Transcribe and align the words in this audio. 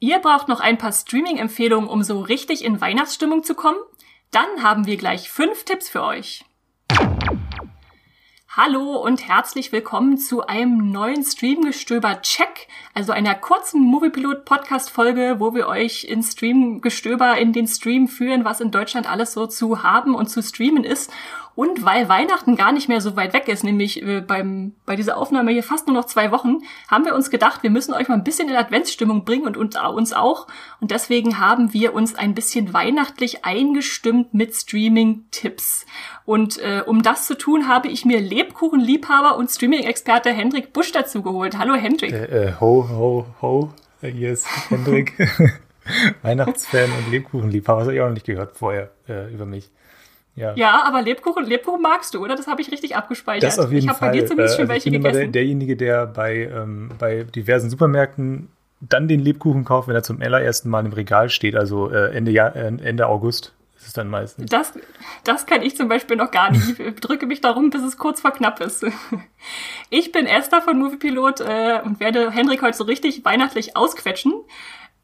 Ihr 0.00 0.20
braucht 0.20 0.46
noch 0.46 0.60
ein 0.60 0.78
paar 0.78 0.92
Streaming-Empfehlungen, 0.92 1.88
um 1.88 2.04
so 2.04 2.20
richtig 2.20 2.64
in 2.64 2.80
Weihnachtsstimmung 2.80 3.42
zu 3.42 3.56
kommen? 3.56 3.78
Dann 4.30 4.62
haben 4.62 4.86
wir 4.86 4.96
gleich 4.96 5.28
fünf 5.28 5.64
Tipps 5.64 5.88
für 5.88 6.04
euch. 6.04 6.44
Hallo 8.48 8.96
und 8.96 9.26
herzlich 9.26 9.72
willkommen 9.72 10.16
zu 10.16 10.46
einem 10.46 10.92
neuen 10.92 11.24
Streamgestöber-Check, 11.24 12.68
also 12.94 13.10
einer 13.10 13.34
kurzen 13.34 13.82
Moviepilot-Podcast-Folge, 13.82 15.36
wo 15.40 15.54
wir 15.54 15.66
euch 15.66 16.04
in 16.04 16.22
Streamgestöber 16.22 17.36
in 17.36 17.52
den 17.52 17.66
Stream 17.66 18.06
führen, 18.06 18.44
was 18.44 18.60
in 18.60 18.70
Deutschland 18.70 19.10
alles 19.10 19.32
so 19.32 19.48
zu 19.48 19.82
haben 19.82 20.14
und 20.14 20.28
zu 20.28 20.44
streamen 20.44 20.84
ist. 20.84 21.12
Und 21.58 21.84
weil 21.84 22.08
Weihnachten 22.08 22.54
gar 22.54 22.70
nicht 22.70 22.88
mehr 22.88 23.00
so 23.00 23.16
weit 23.16 23.32
weg 23.32 23.48
ist, 23.48 23.64
nämlich 23.64 24.00
äh, 24.00 24.20
beim, 24.20 24.74
bei 24.86 24.94
dieser 24.94 25.16
Aufnahme 25.16 25.50
hier 25.50 25.64
fast 25.64 25.88
nur 25.88 25.96
noch 25.96 26.04
zwei 26.04 26.30
Wochen, 26.30 26.58
haben 26.86 27.04
wir 27.04 27.16
uns 27.16 27.30
gedacht, 27.30 27.64
wir 27.64 27.70
müssen 27.70 27.94
euch 27.94 28.06
mal 28.06 28.14
ein 28.14 28.22
bisschen 28.22 28.48
in 28.48 28.54
Adventsstimmung 28.54 29.24
bringen 29.24 29.44
und, 29.44 29.56
und 29.56 29.76
uns 29.76 30.12
auch. 30.12 30.46
Und 30.80 30.92
deswegen 30.92 31.40
haben 31.40 31.72
wir 31.72 31.94
uns 31.94 32.14
ein 32.14 32.36
bisschen 32.36 32.72
weihnachtlich 32.72 33.44
eingestimmt 33.44 34.34
mit 34.34 34.54
Streaming-Tipps. 34.54 35.84
Und 36.24 36.58
äh, 36.58 36.84
um 36.86 37.02
das 37.02 37.26
zu 37.26 37.36
tun, 37.36 37.66
habe 37.66 37.88
ich 37.88 38.04
mir 38.04 38.20
Lebkuchenliebhaber 38.20 39.36
und 39.36 39.50
Streaming-Experte 39.50 40.30
Hendrik 40.30 40.72
Busch 40.72 40.92
dazu 40.92 41.22
geholt. 41.22 41.58
Hallo 41.58 41.74
Hendrik. 41.74 42.12
Äh, 42.12 42.50
äh, 42.50 42.52
ho, 42.60 42.88
ho, 42.88 43.26
ho. 43.42 43.72
Hier 44.00 44.30
ist 44.30 44.46
Hendrik. 44.68 45.14
Weihnachtsfan 46.22 46.88
und 46.92 47.10
Lebkuchenliebhaber. 47.10 47.80
Das 47.80 47.88
habe 47.88 47.96
ich 47.96 48.00
auch 48.00 48.06
noch 48.06 48.14
nicht 48.14 48.26
gehört 48.26 48.56
vorher 48.56 48.92
äh, 49.08 49.34
über 49.34 49.44
mich. 49.44 49.72
Ja. 50.38 50.54
ja, 50.54 50.82
aber 50.84 51.02
Lebkuchen, 51.02 51.44
Lebkuchen 51.44 51.82
magst 51.82 52.14
du, 52.14 52.22
oder? 52.22 52.36
Das 52.36 52.46
habe 52.46 52.62
ich 52.62 52.70
richtig 52.70 52.94
abgespeichert. 52.94 53.42
Das 53.42 53.58
auf 53.58 53.72
jeden 53.72 53.90
ich 53.90 53.96
Fall. 53.96 54.10
bei 54.10 54.18
dir 54.18 54.26
zumindest 54.26 54.56
schon 54.56 54.66
äh, 54.66 54.68
welche 54.68 54.88
ich 54.88 54.92
bin 54.92 55.02
gegessen. 55.02 55.22
immer 55.22 55.32
der, 55.32 55.32
derjenige, 55.32 55.76
der 55.76 56.06
bei, 56.06 56.48
ähm, 56.52 56.90
bei 56.98 57.24
diversen 57.24 57.70
Supermärkten 57.70 58.48
dann 58.80 59.08
den 59.08 59.20
Lebkuchen 59.20 59.64
kauft, 59.64 59.88
wenn 59.88 59.96
er 59.96 60.04
zum 60.04 60.22
allerersten 60.22 60.68
Mal 60.68 60.86
im 60.86 60.92
Regal 60.92 61.28
steht, 61.30 61.56
also 61.56 61.90
äh, 61.90 62.14
Ende, 62.14 62.30
Jahr, 62.30 62.54
äh, 62.54 62.66
Ende 62.66 63.08
August 63.08 63.52
ist 63.78 63.86
es 63.86 63.92
dann 63.92 64.08
meistens. 64.08 64.50
Das, 64.50 64.72
das 65.24 65.46
kann 65.46 65.62
ich 65.62 65.76
zum 65.76 65.88
Beispiel 65.88 66.16
noch 66.16 66.30
gar 66.30 66.50
nicht. 66.50 66.78
Ich 66.80 67.00
drücke 67.00 67.26
mich 67.26 67.40
darum, 67.40 67.70
bis 67.70 67.82
es 67.82 67.96
kurz 67.96 68.20
vor 68.20 68.32
knapp 68.32 68.60
ist. 68.60 68.84
Ich 69.90 70.12
bin 70.12 70.26
Esther 70.26 70.60
von 70.60 70.78
Moviepilot 70.78 71.40
äh, 71.40 71.80
und 71.82 71.98
werde 72.00 72.30
Hendrik 72.30 72.60
heute 72.60 72.76
so 72.76 72.84
richtig 72.84 73.24
weihnachtlich 73.24 73.76
ausquetschen. 73.76 74.34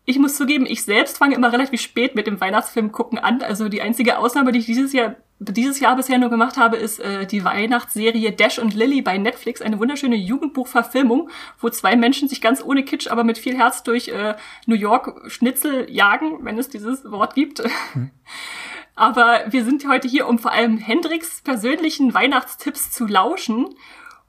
Ich 0.06 0.18
muss 0.18 0.36
zugeben, 0.36 0.66
ich 0.66 0.82
selbst 0.82 1.18
fange 1.18 1.34
immer 1.34 1.52
relativ 1.52 1.80
spät 1.80 2.14
mit 2.14 2.26
dem 2.26 2.40
Weihnachtsfilm 2.40 2.92
gucken 2.92 3.18
an. 3.18 3.42
Also 3.42 3.68
die 3.68 3.80
einzige 3.80 4.18
Ausnahme, 4.18 4.52
die 4.52 4.58
ich 4.58 4.66
dieses 4.66 4.92
Jahr 4.92 5.16
dieses 5.40 5.80
Jahr 5.80 5.96
bisher 5.96 6.18
nur 6.18 6.30
gemacht 6.30 6.56
habe, 6.56 6.76
ist 6.76 7.00
äh, 7.00 7.26
die 7.26 7.44
Weihnachtsserie 7.44 8.32
Dash 8.32 8.58
und 8.58 8.74
Lily 8.74 9.02
bei 9.02 9.18
Netflix, 9.18 9.60
eine 9.60 9.78
wunderschöne 9.78 10.16
Jugendbuchverfilmung, 10.16 11.28
wo 11.58 11.68
zwei 11.70 11.96
Menschen 11.96 12.28
sich 12.28 12.40
ganz 12.40 12.62
ohne 12.62 12.84
Kitsch, 12.84 13.08
aber 13.08 13.24
mit 13.24 13.38
viel 13.38 13.56
Herz 13.56 13.82
durch 13.82 14.08
äh, 14.08 14.36
New 14.66 14.76
York 14.76 15.30
Schnitzel 15.30 15.90
jagen, 15.90 16.44
wenn 16.44 16.58
es 16.58 16.68
dieses 16.68 17.10
Wort 17.10 17.34
gibt. 17.34 17.62
Hm. 17.92 18.10
Aber 18.96 19.42
wir 19.48 19.64
sind 19.64 19.86
heute 19.88 20.06
hier, 20.06 20.28
um 20.28 20.38
vor 20.38 20.52
allem 20.52 20.78
Hendricks 20.78 21.42
persönlichen 21.42 22.14
Weihnachtstipps 22.14 22.92
zu 22.92 23.06
lauschen. 23.06 23.74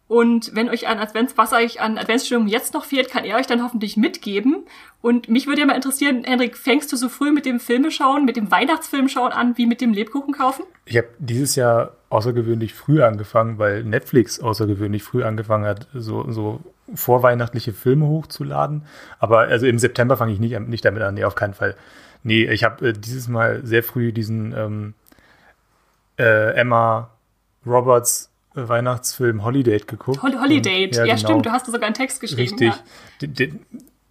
Und 0.08 0.53
wenn 0.53 0.70
euch 0.70 0.88
an 0.88 1.00
Advents, 1.00 1.36
was 1.36 1.52
euch 1.52 1.81
an 1.81 1.98
Adventsstimmung 1.98 2.48
jetzt 2.48 2.75
noch 2.75 2.86
fehlt, 2.86 3.09
kann 3.09 3.25
er 3.25 3.38
euch 3.38 3.48
dann 3.48 3.64
hoffentlich 3.64 3.98
mitgeben. 3.98 4.66
Und 5.02 5.30
mich 5.30 5.48
würde 5.48 5.61
ja 5.61 5.66
mal 5.66 5.75
interessieren, 5.75 6.23
Hendrik, 6.23 6.58
fängst 6.58 6.92
du 6.92 6.95
so 6.95 7.09
früh 7.09 7.31
mit 7.31 7.45
dem 7.45 7.59
Filme 7.59 7.89
schauen, 7.89 8.23
mit 8.23 8.36
dem 8.36 8.52
Weihnachtsfilm 8.52 9.08
schauen 9.08 9.31
an, 9.31 9.58
wie 9.58 9.66
mit 9.66 9.81
dem 9.81 9.94
Lebkuchen 9.94 10.33
kaufen? 10.33 10.64
Ich 10.86 10.98
habe 10.98 11.08
dieses 11.17 11.56
Jahr 11.56 11.94
außergewöhnlich 12.09 12.76
früh 12.76 13.02
angefangen, 13.02 13.58
weil 13.58 13.83
Netflix 13.83 14.39
außergewöhnlich 14.39 15.02
früh 15.02 15.23
angefangen 15.23 15.66
hat, 15.66 15.88
so, 15.94 16.31
so 16.31 16.59
vorweihnachtliche 16.94 17.73
Filme 17.73 18.06
hochzuladen. 18.06 18.83
Aber 19.17 19.39
also 19.39 19.66
im 19.66 19.80
September 19.80 20.17
fange 20.17 20.33
ich 20.33 20.39
nicht, 20.39 20.59
nicht 20.59 20.86
damit 20.86 21.02
an, 21.02 21.16
nee, 21.16 21.23
auf 21.23 21.36
keinen 21.36 21.56
Fall. 21.56 21.76
Nee, 22.22 22.45
ich 22.45 22.64
habe 22.64 22.89
äh, 22.89 22.94
dieses 22.94 23.28
Mal 23.28 23.66
sehr 23.66 23.81
früh 23.81 24.14
diesen 24.14 24.53
ähm, 24.56 24.94
äh, 26.20 26.53
Emma 26.53 27.09
Roberts 27.66 28.30
Weihnachtsfilm 28.55 29.43
Holiday 29.43 29.80
geguckt. 29.80 30.21
Holiday, 30.21 30.89
ja, 30.92 31.05
ja 31.05 31.16
genau. 31.16 31.17
stimmt, 31.17 31.45
du 31.45 31.52
hast 31.52 31.66
sogar 31.66 31.83
einen 31.83 31.93
Text 31.93 32.21
geschrieben. 32.21 32.42
Richtig. 32.42 32.67
Ja. 32.70 32.80
Der, 33.21 33.27
der, 33.27 33.48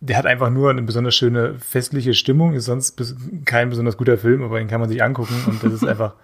der, 0.01 0.17
hat 0.17 0.27
einfach 0.27 0.51
nur 0.51 0.71
eine 0.71 0.83
besonders 0.83 1.15
schöne 1.15 1.55
festliche 1.59 2.15
Stimmung, 2.15 2.55
ist 2.55 2.67
sonst 2.67 3.03
kein 3.45 3.71
besonders 3.71 3.97
guter 3.97 4.19
Film, 4.19 4.43
aber 4.43 4.59
den 4.59 4.69
kann 4.69 4.81
man 4.81 4.89
sich 4.89 5.03
angucken 5.03 5.35
und 5.47 5.63
das 5.63 5.73
ist 5.73 5.85
einfach, 5.87 6.15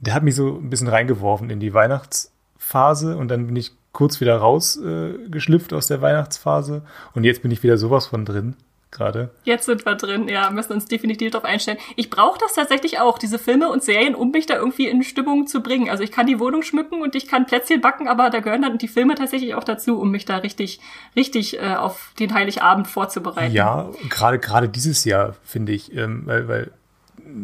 der 0.00 0.14
hat 0.14 0.22
mich 0.22 0.34
so 0.34 0.58
ein 0.58 0.70
bisschen 0.70 0.88
reingeworfen 0.88 1.50
in 1.50 1.60
die 1.60 1.74
Weihnachtsphase 1.74 3.16
und 3.16 3.28
dann 3.28 3.46
bin 3.46 3.56
ich 3.56 3.72
kurz 3.92 4.20
wieder 4.20 4.36
rausgeschlüpft 4.36 5.72
äh, 5.72 5.74
aus 5.74 5.86
der 5.86 6.00
Weihnachtsphase 6.00 6.82
und 7.14 7.24
jetzt 7.24 7.42
bin 7.42 7.50
ich 7.50 7.62
wieder 7.62 7.76
sowas 7.76 8.06
von 8.06 8.24
drin 8.24 8.56
gerade. 8.92 9.30
Jetzt 9.44 9.66
sind 9.66 9.84
wir 9.84 9.96
drin, 9.96 10.28
ja, 10.28 10.50
müssen 10.50 10.74
uns 10.74 10.84
definitiv 10.84 11.32
darauf 11.32 11.44
einstellen. 11.44 11.78
Ich 11.96 12.10
brauche 12.10 12.38
das 12.38 12.54
tatsächlich 12.54 13.00
auch, 13.00 13.18
diese 13.18 13.38
Filme 13.38 13.68
und 13.68 13.82
Serien, 13.82 14.14
um 14.14 14.30
mich 14.30 14.46
da 14.46 14.54
irgendwie 14.54 14.86
in 14.86 15.02
Stimmung 15.02 15.46
zu 15.46 15.62
bringen. 15.62 15.90
Also 15.90 16.04
ich 16.04 16.12
kann 16.12 16.26
die 16.26 16.38
Wohnung 16.38 16.62
schmücken 16.62 17.02
und 17.02 17.14
ich 17.16 17.26
kann 17.26 17.46
Plätzchen 17.46 17.80
backen, 17.80 18.06
aber 18.06 18.30
da 18.30 18.40
gehören 18.40 18.62
dann 18.62 18.78
die 18.78 18.88
Filme 18.88 19.14
tatsächlich 19.14 19.54
auch 19.54 19.64
dazu, 19.64 19.98
um 19.98 20.10
mich 20.10 20.24
da 20.24 20.36
richtig, 20.36 20.78
richtig 21.16 21.58
äh, 21.58 21.74
auf 21.74 22.12
den 22.18 22.32
Heiligabend 22.34 22.86
vorzubereiten. 22.86 23.52
Ja, 23.52 23.90
gerade 24.08 24.38
gerade 24.38 24.68
dieses 24.68 25.04
Jahr 25.04 25.34
finde 25.42 25.72
ich, 25.72 25.94
ähm, 25.96 26.22
weil, 26.26 26.46
weil 26.46 26.70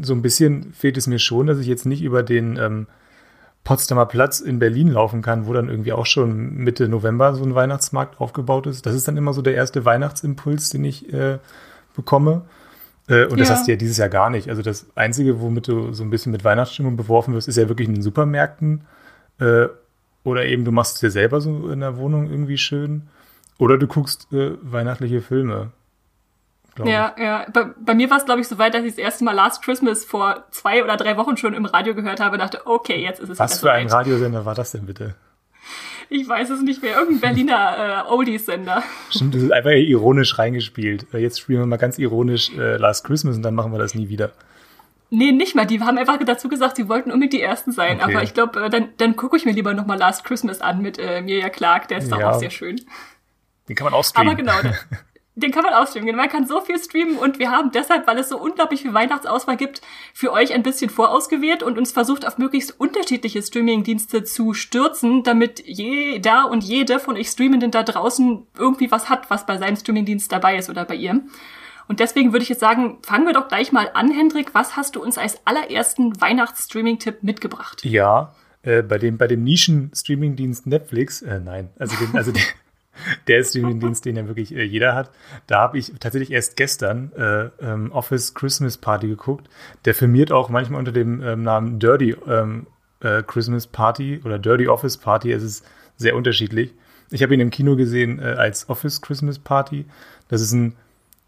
so 0.03 0.12
ein 0.12 0.22
bisschen 0.22 0.72
fehlt 0.75 0.97
es 0.97 1.06
mir 1.06 1.19
schon, 1.19 1.47
dass 1.47 1.58
ich 1.58 1.66
jetzt 1.66 1.87
nicht 1.87 2.03
über 2.03 2.22
den 2.22 2.56
ähm, 2.56 2.87
Potsdamer 3.68 4.06
Platz 4.06 4.40
in 4.40 4.58
Berlin 4.58 4.88
laufen 4.92 5.20
kann, 5.20 5.46
wo 5.46 5.52
dann 5.52 5.68
irgendwie 5.68 5.92
auch 5.92 6.06
schon 6.06 6.54
Mitte 6.54 6.88
November 6.88 7.34
so 7.34 7.44
ein 7.44 7.54
Weihnachtsmarkt 7.54 8.18
aufgebaut 8.18 8.66
ist. 8.66 8.86
Das 8.86 8.94
ist 8.94 9.06
dann 9.06 9.18
immer 9.18 9.34
so 9.34 9.42
der 9.42 9.54
erste 9.54 9.84
Weihnachtsimpuls, 9.84 10.70
den 10.70 10.84
ich 10.86 11.12
äh, 11.12 11.36
bekomme. 11.94 12.46
Äh, 13.08 13.26
und 13.26 13.38
das 13.38 13.50
hast 13.50 13.66
du 13.66 13.72
ja 13.72 13.76
dieses 13.76 13.98
Jahr 13.98 14.08
gar 14.08 14.30
nicht. 14.30 14.48
Also 14.48 14.62
das 14.62 14.86
Einzige, 14.94 15.42
womit 15.42 15.68
du 15.68 15.92
so 15.92 16.02
ein 16.02 16.08
bisschen 16.08 16.32
mit 16.32 16.44
Weihnachtsstimmung 16.44 16.96
beworfen 16.96 17.34
wirst, 17.34 17.46
ist 17.46 17.56
ja 17.56 17.68
wirklich 17.68 17.88
in 17.88 17.96
den 17.96 18.02
Supermärkten. 18.02 18.86
Äh, 19.38 19.66
oder 20.24 20.46
eben 20.46 20.64
du 20.64 20.72
machst 20.72 20.94
es 20.94 21.00
dir 21.00 21.10
selber 21.10 21.42
so 21.42 21.68
in 21.68 21.80
der 21.80 21.98
Wohnung 21.98 22.30
irgendwie 22.30 22.56
schön. 22.56 23.02
Oder 23.58 23.76
du 23.76 23.86
guckst 23.86 24.32
äh, 24.32 24.52
weihnachtliche 24.62 25.20
Filme. 25.20 25.72
Ja, 26.86 27.12
ich. 27.16 27.22
ja. 27.22 27.46
Bei, 27.52 27.64
bei 27.78 27.94
mir 27.94 28.10
war 28.10 28.18
es, 28.18 28.24
glaube 28.24 28.40
ich, 28.40 28.48
so 28.48 28.58
weit, 28.58 28.74
dass 28.74 28.84
ich 28.84 28.92
das 28.92 28.98
erste 28.98 29.24
Mal 29.24 29.32
Last 29.32 29.62
Christmas 29.62 30.04
vor 30.04 30.44
zwei 30.50 30.84
oder 30.84 30.96
drei 30.96 31.16
Wochen 31.16 31.36
schon 31.36 31.54
im 31.54 31.64
Radio 31.64 31.94
gehört 31.94 32.20
habe 32.20 32.34
und 32.34 32.40
dachte, 32.40 32.66
okay, 32.66 33.02
jetzt 33.02 33.20
ist 33.20 33.30
es 33.30 33.38
Was 33.38 33.60
für 33.60 33.72
ein 33.72 33.88
Radiosender 33.88 34.44
war 34.44 34.54
das 34.54 34.72
denn 34.72 34.86
bitte? 34.86 35.14
Ich 36.10 36.26
weiß 36.26 36.50
es 36.50 36.62
nicht 36.62 36.82
mehr. 36.82 36.96
Irgendein 36.96 37.20
Berliner 37.20 38.04
äh, 38.06 38.10
Oldies-Sender. 38.10 38.82
Stimmt, 39.10 39.34
das 39.34 39.42
ist 39.42 39.52
einfach 39.52 39.70
ironisch 39.70 40.38
reingespielt. 40.38 41.06
Äh, 41.12 41.18
jetzt 41.18 41.40
spielen 41.40 41.60
wir 41.60 41.66
mal 41.66 41.76
ganz 41.76 41.98
ironisch 41.98 42.50
äh, 42.56 42.76
Last 42.76 43.04
Christmas 43.04 43.36
und 43.36 43.42
dann 43.42 43.54
machen 43.54 43.72
wir 43.72 43.78
das 43.78 43.94
nie 43.94 44.08
wieder. 44.08 44.32
Nee, 45.10 45.32
nicht 45.32 45.54
mal. 45.54 45.66
Die 45.66 45.80
haben 45.80 45.98
einfach 45.98 46.18
dazu 46.24 46.48
gesagt, 46.48 46.76
sie 46.76 46.88
wollten 46.88 47.10
unbedingt 47.10 47.32
die 47.32 47.42
Ersten 47.42 47.72
sein. 47.72 48.00
Okay. 48.00 48.14
Aber 48.14 48.22
ich 48.22 48.34
glaube, 48.34 48.64
äh, 48.64 48.70
dann, 48.70 48.88
dann 48.96 49.16
gucke 49.16 49.36
ich 49.36 49.44
mir 49.44 49.52
lieber 49.52 49.74
nochmal 49.74 49.98
Last 49.98 50.24
Christmas 50.24 50.60
an 50.60 50.80
mit 50.80 50.98
äh, 50.98 51.20
Mirja 51.20 51.50
Clark. 51.50 51.88
Der 51.88 51.98
ist 51.98 52.10
ja. 52.10 52.30
auch 52.30 52.38
sehr 52.38 52.50
schön. 52.50 52.80
Den 53.68 53.76
kann 53.76 53.84
man 53.84 53.94
auch 53.94 54.04
streamen. 54.04 54.30
Aber 54.30 54.36
genau, 54.36 54.52
den 55.38 55.53
kann 55.53 55.62
man 55.62 55.72
ausstreamen. 55.75 56.16
Man 56.16 56.28
kann 56.28 56.47
so 56.47 56.60
viel 56.60 56.78
streamen 56.78 57.16
und 57.16 57.38
wir 57.38 57.50
haben 57.50 57.71
deshalb, 57.71 58.06
weil 58.06 58.19
es 58.19 58.28
so 58.28 58.38
unglaublich 58.38 58.82
viel 58.82 58.94
Weihnachtsauswahl 58.94 59.56
gibt, 59.56 59.81
für 60.12 60.32
euch 60.32 60.53
ein 60.53 60.62
bisschen 60.62 60.91
vorausgewählt 60.91 61.62
und 61.62 61.78
uns 61.78 61.93
versucht, 61.93 62.26
auf 62.26 62.38
möglichst 62.38 62.78
unterschiedliche 62.78 63.43
Streamingdienste 63.43 64.25
zu 64.25 64.53
stürzen, 64.53 65.22
damit 65.22 65.62
jeder 65.65 66.50
und 66.50 66.65
jede 66.65 66.99
von 66.99 67.16
euch 67.16 67.28
Streamenden 67.28 67.71
da 67.71 67.82
draußen 67.82 68.47
irgendwie 68.59 68.91
was 68.91 69.09
hat, 69.09 69.31
was 69.31 69.47
bei 69.47 69.59
seinem 69.59 69.76
Streamingdienst 69.76 70.31
dabei 70.31 70.56
ist 70.56 70.71
oder 70.71 70.84
bei 70.84 70.97
ihrem. 70.97 71.31
Und 71.87 72.00
deswegen 72.00 72.32
würde 72.32 72.43
ich 72.43 72.50
jetzt 72.50 72.60
sagen, 72.60 72.99
fangen 73.03 73.26
wir 73.26 73.32
doch 73.32 73.49
gleich 73.49 73.72
mal 73.72 73.91
an, 73.94 74.10
Hendrik. 74.10 74.55
Was 74.55 74.76
hast 74.76 74.97
du 74.97 75.03
uns 75.03 75.16
als 75.16 75.41
allerersten 75.47 76.20
Weihnachtsstreaming-Tipp 76.20 77.22
mitgebracht? 77.22 77.84
Ja, 77.84 78.34
äh, 78.62 78.82
bei 78.82 78.99
dem, 78.99 79.16
bei 79.16 79.26
dem 79.26 79.44
Nischen-Streamingdienst 79.44 80.66
Netflix, 80.66 81.22
äh, 81.22 81.41
nein, 81.41 81.70
also 81.78 81.97
den, 81.97 82.15
also 82.15 82.32
den, 82.32 82.43
der 83.26 83.42
Streaming-Dienst, 83.42 84.04
den 84.04 84.16
ja 84.16 84.26
wirklich 84.26 84.54
äh, 84.54 84.62
jeder 84.62 84.94
hat. 84.94 85.10
Da 85.47 85.60
habe 85.60 85.78
ich 85.78 85.92
tatsächlich 86.00 86.31
erst 86.31 86.56
gestern 86.56 87.12
äh, 87.16 87.50
ähm, 87.61 87.93
Office 87.93 88.34
Christmas 88.34 88.76
Party 88.76 89.08
geguckt. 89.08 89.49
Der 89.84 89.94
firmiert 89.94 90.32
auch 90.32 90.49
manchmal 90.49 90.78
unter 90.78 90.93
dem 90.93 91.22
ähm, 91.22 91.43
Namen 91.43 91.78
Dirty 91.78 92.17
ähm, 92.26 92.67
äh, 93.00 93.22
Christmas 93.22 93.67
Party 93.67 94.20
oder 94.25 94.38
Dirty 94.38 94.69
Office 94.69 94.96
Party. 94.96 95.32
Es 95.32 95.43
ist 95.43 95.64
sehr 95.96 96.17
unterschiedlich. 96.17 96.72
Ich 97.11 97.22
habe 97.22 97.34
ihn 97.34 97.40
im 97.40 97.50
Kino 97.50 97.76
gesehen 97.76 98.19
äh, 98.19 98.25
als 98.25 98.69
Office 98.69 99.00
Christmas 99.00 99.38
Party. 99.38 99.87
Das 100.28 100.40
ist 100.40 100.52
ein 100.52 100.75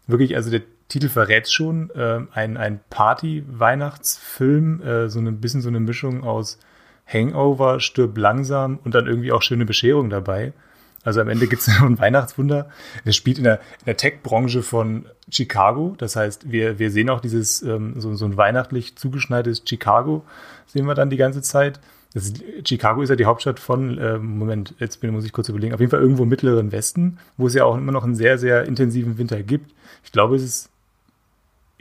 wirklich, 0.07 0.35
also 0.35 0.51
der 0.51 0.61
Titel 0.87 1.09
verrät 1.09 1.49
schon, 1.49 1.89
äh, 1.91 2.19
ein, 2.33 2.57
ein 2.57 2.81
Party-Weihnachtsfilm, 2.89 4.81
äh, 4.81 5.09
so 5.09 5.19
ein 5.19 5.39
bisschen 5.39 5.61
so 5.61 5.69
eine 5.69 5.79
Mischung 5.79 6.23
aus 6.23 6.59
Hangover, 7.07 7.79
Stirb 7.79 8.17
langsam 8.17 8.79
und 8.83 8.93
dann 8.93 9.07
irgendwie 9.07 9.31
auch 9.31 9.41
schöne 9.41 9.65
Bescherung 9.65 10.09
dabei. 10.09 10.53
Also 11.03 11.21
am 11.21 11.29
Ende 11.29 11.47
gibt 11.47 11.61
es 11.61 11.67
ein 11.81 11.99
Weihnachtswunder. 11.99 12.69
Das 13.05 13.15
spielt 13.15 13.37
in 13.37 13.43
der, 13.43 13.59
der 13.85 13.97
Tech-Branche 13.97 14.63
von 14.63 15.05
Chicago. 15.29 15.95
Das 15.97 16.15
heißt, 16.15 16.51
wir, 16.51 16.79
wir 16.79 16.91
sehen 16.91 17.09
auch 17.09 17.21
dieses, 17.21 17.61
ähm, 17.61 17.95
so, 17.97 18.13
so 18.15 18.25
ein 18.25 18.37
weihnachtlich 18.37 18.95
zugeschneites 18.95 19.63
Chicago, 19.65 20.23
sehen 20.67 20.85
wir 20.85 20.95
dann 20.95 21.09
die 21.09 21.17
ganze 21.17 21.41
Zeit. 21.41 21.79
Ist, 22.13 22.43
Chicago 22.67 23.01
ist 23.01 23.09
ja 23.09 23.15
die 23.15 23.25
Hauptstadt 23.25 23.59
von, 23.59 23.97
äh, 23.97 24.17
Moment, 24.17 24.75
jetzt 24.79 24.99
bin, 24.99 25.11
muss 25.11 25.25
ich 25.25 25.31
kurz 25.31 25.47
überlegen, 25.47 25.73
auf 25.73 25.79
jeden 25.79 25.91
Fall 25.91 26.01
irgendwo 26.01 26.23
im 26.23 26.29
mittleren 26.29 26.71
Westen, 26.73 27.19
wo 27.37 27.47
es 27.47 27.53
ja 27.53 27.63
auch 27.63 27.77
immer 27.77 27.93
noch 27.93 28.03
einen 28.03 28.15
sehr, 28.15 28.37
sehr 28.37 28.65
intensiven 28.65 29.17
Winter 29.17 29.41
gibt. 29.43 29.73
Ich 30.03 30.11
glaube, 30.11 30.35
es 30.35 30.43
ist 30.43 30.70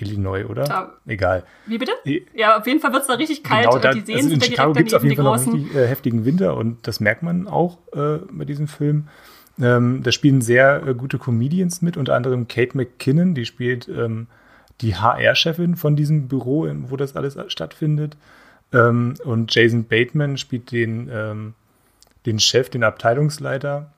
Illinois, 0.01 0.45
oder? 0.45 0.65
Ja. 0.67 0.93
Egal. 1.07 1.45
Wie 1.67 1.79
bitte? 1.79 1.93
Ja, 2.35 2.59
auf 2.59 2.67
jeden 2.67 2.81
Fall 2.81 2.93
wird 2.93 3.03
es 3.03 3.09
da 3.09 3.15
richtig 3.15 3.43
kalt. 3.43 3.67
Genau, 3.67 3.79
da, 3.79 3.93
die 3.93 4.01
Seen 4.01 4.17
also 4.17 4.31
in 4.31 4.41
Chicago 4.41 4.73
gibt 4.73 4.89
es 4.89 4.95
auf 4.95 5.03
jeden 5.03 5.17
Fall 5.17 5.25
noch 5.25 5.41
einen 5.41 5.53
richtig 5.53 5.75
äh, 5.75 5.87
heftigen 5.87 6.25
Winter 6.25 6.57
und 6.57 6.87
das 6.87 7.01
merkt 7.01 7.23
man 7.23 7.49
auch 7.49 7.79
äh, 7.93 8.19
bei 8.31 8.45
diesem 8.45 8.69
Film. 8.69 9.09
Ähm, 9.61 10.03
da 10.03 10.13
spielen 10.13 10.41
sehr 10.41 10.87
äh, 10.87 10.95
gute 10.95 11.19
Comedians 11.19 11.83
mit, 11.83 11.97
unter 11.97 12.15
anderem 12.15 12.49
Kate 12.49 12.77
McKinnon, 12.77 13.35
die 13.35 13.45
spielt 13.45 13.89
ähm, 13.89 14.27
die 14.81 14.97
HR-Chefin 14.97 15.77
von 15.77 15.97
diesem 15.97 16.29
Büro, 16.29 16.67
wo 16.89 16.97
das 16.97 17.15
alles 17.17 17.37
stattfindet. 17.49 18.17
Ähm, 18.73 19.15
und 19.25 19.55
Jason 19.55 19.85
Bateman 19.85 20.39
spielt 20.39 20.73
den, 20.73 21.11
ähm, 21.13 21.55
den 22.27 22.39
Chef, 22.39 22.71
den 22.71 22.85
Abteilungsleiter, 22.85 23.91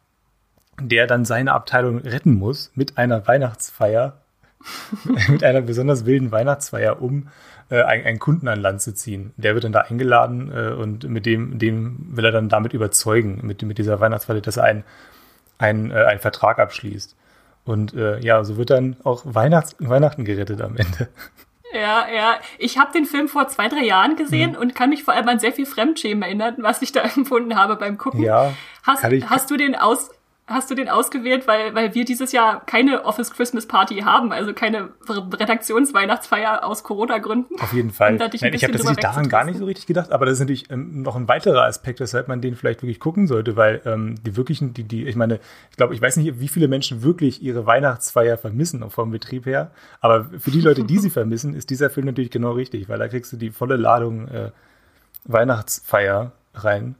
der 0.80 1.06
dann 1.06 1.24
seine 1.24 1.52
Abteilung 1.52 1.98
retten 1.98 2.34
muss 2.34 2.72
mit 2.74 2.98
einer 2.98 3.26
Weihnachtsfeier, 3.26 4.21
mit 5.28 5.44
einer 5.44 5.60
besonders 5.60 6.06
wilden 6.06 6.32
Weihnachtsfeier, 6.32 7.00
um 7.00 7.28
äh, 7.70 7.82
einen, 7.82 8.04
einen, 8.04 8.18
Kunden 8.18 8.48
an 8.48 8.60
Land 8.60 8.82
zu 8.82 8.94
ziehen. 8.94 9.32
Der 9.36 9.54
wird 9.54 9.64
dann 9.64 9.72
da 9.72 9.80
eingeladen 9.80 10.52
äh, 10.54 10.72
und 10.72 11.08
mit 11.08 11.26
dem, 11.26 11.58
dem 11.58 12.16
will 12.16 12.24
er 12.24 12.32
dann 12.32 12.48
damit 12.48 12.72
überzeugen, 12.72 13.40
mit, 13.42 13.62
mit 13.62 13.78
dieser 13.78 14.00
Weihnachtsfeier, 14.00 14.40
dass 14.40 14.56
er 14.56 14.64
ein 14.64 14.84
ein, 15.62 15.90
äh, 15.90 15.94
einen 15.94 16.20
Vertrag 16.20 16.58
abschließt. 16.58 17.16
Und 17.64 17.94
äh, 17.94 18.18
ja, 18.20 18.42
so 18.42 18.56
wird 18.56 18.70
dann 18.70 18.96
auch 19.04 19.22
Weihnachts 19.24 19.76
Weihnachten 19.78 20.24
gerettet 20.24 20.60
am 20.60 20.76
Ende. 20.76 21.08
Ja, 21.72 22.06
ja. 22.14 22.34
Ich 22.58 22.76
habe 22.76 22.92
den 22.92 23.06
Film 23.06 23.28
vor 23.28 23.48
zwei, 23.48 23.68
drei 23.68 23.84
Jahren 23.84 24.16
gesehen 24.16 24.52
mhm. 24.52 24.58
und 24.58 24.74
kann 24.74 24.90
mich 24.90 25.04
vor 25.04 25.14
allem 25.14 25.28
an 25.28 25.38
sehr 25.38 25.52
viel 25.52 25.64
Fremdschämen 25.64 26.22
erinnern, 26.22 26.56
was 26.58 26.82
ich 26.82 26.92
da 26.92 27.00
empfunden 27.16 27.56
habe 27.56 27.76
beim 27.76 27.96
Gucken. 27.96 28.20
Ja. 28.20 28.52
Hast, 28.82 29.04
hast 29.04 29.50
du 29.50 29.56
den 29.56 29.74
aus, 29.74 30.10
hast 30.46 30.70
du 30.70 30.74
den 30.74 30.88
ausgewählt, 30.88 31.46
weil, 31.46 31.74
weil 31.74 31.94
wir 31.94 32.04
dieses 32.04 32.32
Jahr 32.32 32.64
keine 32.66 33.04
Office 33.04 33.32
Christmas 33.32 33.66
Party 33.66 34.00
haben, 34.00 34.32
also 34.32 34.52
keine 34.52 34.88
Redaktionsweihnachtsfeier 35.08 36.64
aus 36.64 36.82
Corona-Gründen? 36.82 37.60
Auf 37.60 37.72
jeden 37.72 37.90
Fall. 37.90 38.16
Nein, 38.16 38.30
ich 38.32 38.42
habe 38.42 38.72
tatsächlich 38.72 38.96
daran 38.96 39.28
gar 39.28 39.44
nicht 39.44 39.58
so 39.58 39.64
richtig 39.64 39.86
gedacht, 39.86 40.10
aber 40.10 40.26
das 40.26 40.34
ist 40.34 40.40
natürlich 40.40 40.70
ähm, 40.70 41.02
noch 41.02 41.14
ein 41.16 41.28
weiterer 41.28 41.64
Aspekt, 41.64 42.00
weshalb 42.00 42.28
man 42.28 42.40
den 42.40 42.56
vielleicht 42.56 42.82
wirklich 42.82 42.98
gucken 42.98 43.26
sollte, 43.26 43.56
weil 43.56 43.80
ähm, 43.84 44.16
die 44.24 44.36
wirklichen, 44.36 44.74
die, 44.74 44.84
die, 44.84 45.06
ich 45.06 45.16
meine, 45.16 45.38
ich 45.70 45.76
glaube, 45.76 45.94
ich 45.94 46.02
weiß 46.02 46.16
nicht, 46.16 46.40
wie 46.40 46.48
viele 46.48 46.66
Menschen 46.66 47.02
wirklich 47.02 47.42
ihre 47.42 47.64
Weihnachtsfeier 47.66 48.36
vermissen 48.36 48.88
vom 48.90 49.10
Betrieb 49.10 49.46
her, 49.46 49.70
aber 50.00 50.24
für 50.38 50.50
die 50.50 50.60
Leute, 50.60 50.84
die 50.84 50.98
sie 50.98 51.10
vermissen, 51.22 51.54
ist 51.54 51.70
dieser 51.70 51.88
Film 51.88 52.06
natürlich 52.06 52.30
genau 52.30 52.52
richtig, 52.52 52.88
weil 52.88 52.98
da 52.98 53.06
kriegst 53.06 53.32
du 53.32 53.36
die 53.36 53.50
volle 53.50 53.76
Ladung 53.76 54.28
äh, 54.28 54.50
Weihnachtsfeier 55.24 56.32
rein 56.54 56.96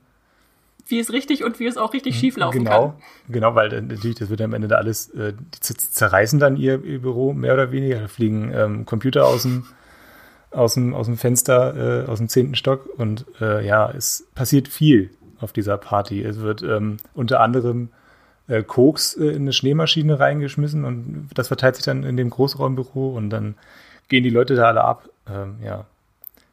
wie 0.87 0.99
es 0.99 1.11
richtig 1.11 1.43
und 1.43 1.59
wie 1.59 1.65
es 1.65 1.77
auch 1.77 1.93
richtig 1.93 2.15
mhm. 2.15 2.19
schief 2.19 2.37
laufen 2.37 2.59
genau, 2.59 2.89
kann. 2.89 2.93
Genau, 3.29 3.55
weil 3.55 3.69
natürlich, 3.81 4.17
das 4.17 4.29
wird 4.29 4.41
am 4.41 4.53
Ende 4.53 4.67
da 4.67 4.75
alles, 4.75 5.09
äh, 5.11 5.33
die 5.33 5.59
zerreißen 5.59 6.39
dann 6.39 6.57
ihr, 6.57 6.83
ihr, 6.83 7.01
Büro 7.01 7.33
mehr 7.33 7.53
oder 7.53 7.71
weniger. 7.71 8.01
Da 8.01 8.07
fliegen 8.07 8.51
ähm, 8.53 8.85
Computer 8.85 9.25
aus 9.25 9.43
dem, 9.43 9.65
aus 10.51 10.73
dem, 10.73 10.93
aus 10.93 11.05
dem 11.05 11.17
Fenster, 11.17 12.03
äh, 12.05 12.09
aus 12.09 12.19
dem 12.19 12.27
zehnten 12.27 12.55
Stock 12.55 12.87
und 12.97 13.25
äh, 13.39 13.65
ja, 13.65 13.89
es 13.91 14.27
passiert 14.35 14.67
viel 14.67 15.09
auf 15.39 15.53
dieser 15.53 15.77
Party. 15.77 16.21
Es 16.21 16.39
wird 16.39 16.61
ähm, 16.61 16.97
unter 17.13 17.39
anderem 17.39 17.89
äh, 18.47 18.63
Koks 18.63 19.15
äh, 19.15 19.27
in 19.27 19.43
eine 19.43 19.53
Schneemaschine 19.53 20.19
reingeschmissen 20.19 20.85
und 20.85 21.29
das 21.33 21.47
verteilt 21.47 21.75
sich 21.75 21.85
dann 21.85 22.03
in 22.03 22.17
dem 22.17 22.29
Großraumbüro 22.29 23.15
und 23.15 23.29
dann 23.29 23.55
gehen 24.09 24.23
die 24.23 24.29
Leute 24.29 24.55
da 24.55 24.67
alle 24.67 24.83
ab. 24.83 25.09
Ähm, 25.29 25.55
ja. 25.63 25.85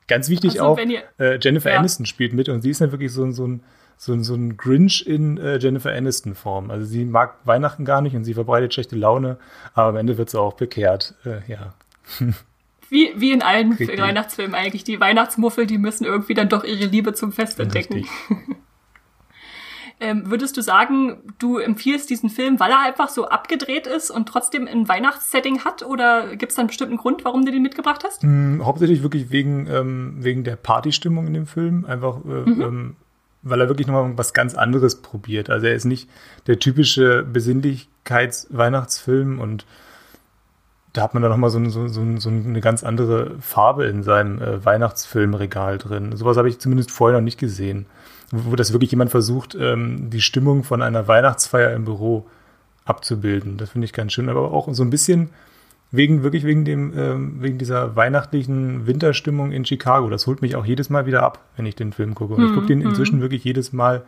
Ganz 0.07 0.29
wichtig 0.29 0.61
also, 0.61 0.65
auch, 0.65 0.79
ihr, 0.79 1.03
äh, 1.19 1.39
Jennifer 1.41 1.71
ja. 1.71 1.79
Aniston 1.79 2.07
spielt 2.07 2.33
mit 2.33 2.49
und 2.49 2.63
sie 2.63 2.71
ist 2.71 2.81
dann 2.81 2.93
wirklich 2.93 3.13
so, 3.13 3.31
so 3.31 3.47
ein 3.47 3.63
so, 4.03 4.19
so 4.23 4.35
ein 4.35 4.57
Grinch 4.57 5.05
in 5.07 5.37
äh, 5.37 5.59
Jennifer 5.59 5.93
Aniston-Form. 5.93 6.71
Also 6.71 6.87
sie 6.87 7.05
mag 7.05 7.35
Weihnachten 7.45 7.85
gar 7.85 8.01
nicht 8.01 8.17
und 8.17 8.25
sie 8.25 8.33
verbreitet 8.33 8.73
schlechte 8.73 8.97
Laune, 8.97 9.37
aber 9.75 9.91
am 9.91 9.97
Ende 9.97 10.17
wird 10.17 10.31
sie 10.31 10.41
auch 10.41 10.55
bekehrt. 10.55 11.15
Äh, 11.27 11.41
ja. 11.47 11.75
Wie, 12.89 13.13
wie 13.15 13.31
in 13.31 13.41
allen 13.41 13.75
Richtig. 13.75 14.01
Weihnachtsfilmen 14.01 14.57
eigentlich. 14.57 14.83
Die 14.83 14.99
Weihnachtsmuffel, 14.99 15.65
die 15.65 15.79
müssen 15.79 16.05
irgendwie 16.05 16.35
dann 16.35 16.49
doch 16.49 16.65
ihre 16.65 16.87
Liebe 16.87 17.15
zum 17.15 17.31
Fest 17.31 17.61
entdecken. 17.61 18.05
ähm, 20.01 20.29
würdest 20.29 20.57
du 20.57 20.61
sagen, 20.61 21.19
du 21.39 21.59
empfiehlst 21.59 22.11
diesen 22.11 22.31
Film, 22.31 22.59
weil 22.59 22.73
er 22.73 22.81
einfach 22.81 23.09
so 23.09 23.29
abgedreht 23.29 23.87
ist 23.87 24.11
und 24.11 24.29
trotzdem 24.29 24.67
ein 24.67 24.89
Weihnachtssetting 24.89 25.65
hat? 25.65 25.85
Oder 25.85 26.35
gibt 26.35 26.51
es 26.51 26.57
da 26.57 26.63
einen 26.63 26.67
bestimmten 26.67 26.97
Grund, 26.97 27.25
warum 27.25 27.45
du 27.45 27.53
den 27.53 27.63
mitgebracht 27.63 28.03
hast? 28.03 28.25
Hm, 28.25 28.61
hauptsächlich 28.65 29.05
wirklich 29.05 29.31
wegen, 29.31 29.69
ähm, 29.69 30.17
wegen 30.19 30.43
der 30.43 30.57
Partystimmung 30.57 31.29
in 31.29 31.35
dem 31.35 31.47
Film. 31.47 31.85
Einfach 31.85 32.25
äh, 32.25 32.51
mhm. 32.51 32.61
ähm, 32.61 32.97
weil 33.43 33.61
er 33.61 33.69
wirklich 33.69 33.87
nochmal 33.87 34.17
was 34.17 34.33
ganz 34.35 34.55
anderes 34.55 35.03
probiert. 35.03 35.51
Also 35.51 35.67
er 35.67 35.75
ist 35.75 35.85
nicht 35.85 36.09
der 36.47 36.59
typische 36.59 37.23
Besinnlichkeits-Weihnachtsfilm 37.25 39.39
und 39.41 39.67
da 40.93 41.03
hat 41.03 41.15
man 41.15 41.23
dann 41.23 41.31
nochmal 41.31 41.51
so, 41.51 41.65
so, 41.69 41.89
so, 41.89 42.17
so 42.17 42.29
eine 42.29 42.61
ganz 42.61 42.83
andere 42.83 43.37
Farbe 43.41 43.87
in 43.87 44.03
seinem 44.03 44.43
äh, 44.43 44.65
Weihnachtsfilmregal 44.65 45.79
drin. 45.79 46.17
Sowas 46.17 46.37
habe 46.37 46.49
ich 46.49 46.59
zumindest 46.59 46.91
vorher 46.91 47.19
noch 47.19 47.25
nicht 47.25 47.39
gesehen. 47.39 47.87
Wo, 48.33 48.57
das 48.57 48.73
wirklich 48.73 48.91
jemand 48.91 49.11
versucht, 49.11 49.55
ähm, 49.55 50.11
die 50.11 50.21
Stimmung 50.21 50.65
von 50.65 50.83
einer 50.83 51.07
Weihnachtsfeier 51.07 51.73
im 51.75 51.85
Büro 51.85 52.27
abzubilden. 52.85 53.57
Das 53.57 53.71
finde 53.71 53.85
ich 53.85 53.93
ganz 53.93 54.13
schön. 54.13 54.29
Aber 54.29 54.53
auch 54.53 54.69
so 54.73 54.83
ein 54.83 54.91
bisschen 54.91 55.31
Wegen, 55.93 56.23
wirklich 56.23 56.45
wegen 56.45 56.65
dem, 56.65 56.97
ähm, 56.97 57.43
wegen 57.43 57.59
dieser 57.59 57.97
weihnachtlichen 57.97 58.87
Winterstimmung 58.87 59.51
in 59.51 59.65
Chicago. 59.65 60.09
Das 60.09 60.27
holt 60.29 60.41
mich 60.41 60.55
auch 60.55 60.65
jedes 60.65 60.89
Mal 60.89 61.07
wieder 61.07 61.25
ab, 61.25 61.41
wenn 61.57 61.67
ich 61.67 61.75
den 61.75 61.93
Film 61.93 62.15
gucke. 62.15 62.35
Und 62.35 62.43
hm, 62.43 62.49
ich 62.49 62.55
gucke 62.55 62.67
den 62.67 62.81
inzwischen 62.81 63.15
hm. 63.15 63.23
wirklich 63.23 63.43
jedes 63.43 63.73
Mal 63.73 64.05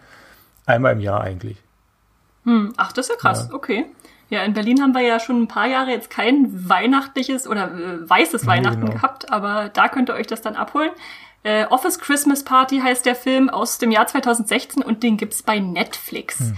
einmal 0.64 0.92
im 0.92 1.00
Jahr 1.00 1.20
eigentlich. 1.20 1.56
Hm. 2.44 2.72
Ach, 2.76 2.92
das 2.92 3.06
ist 3.06 3.12
ja 3.12 3.16
krass, 3.16 3.48
ja. 3.48 3.54
okay. 3.54 3.86
Ja, 4.30 4.42
in 4.44 4.54
Berlin 4.54 4.80
haben 4.80 4.94
wir 4.94 5.02
ja 5.02 5.20
schon 5.20 5.42
ein 5.42 5.48
paar 5.48 5.66
Jahre 5.66 5.90
jetzt 5.90 6.08
kein 6.08 6.48
weihnachtliches 6.68 7.46
oder 7.46 7.70
äh, 7.70 8.08
weißes 8.08 8.46
Weihnachten 8.46 8.80
genau. 8.80 8.92
gehabt, 8.92 9.30
aber 9.30 9.68
da 9.68 9.88
könnt 9.88 10.08
ihr 10.08 10.14
euch 10.14 10.26
das 10.26 10.40
dann 10.40 10.56
abholen. 10.56 10.90
Äh, 11.42 11.66
Office 11.66 11.98
Christmas 11.98 12.44
Party 12.44 12.78
heißt 12.78 13.04
der 13.04 13.14
Film 13.14 13.50
aus 13.50 13.78
dem 13.78 13.90
Jahr 13.90 14.06
2016 14.06 14.82
und 14.82 15.02
den 15.02 15.16
gibt's 15.16 15.42
bei 15.42 15.58
Netflix. 15.58 16.40
Mhm. 16.40 16.56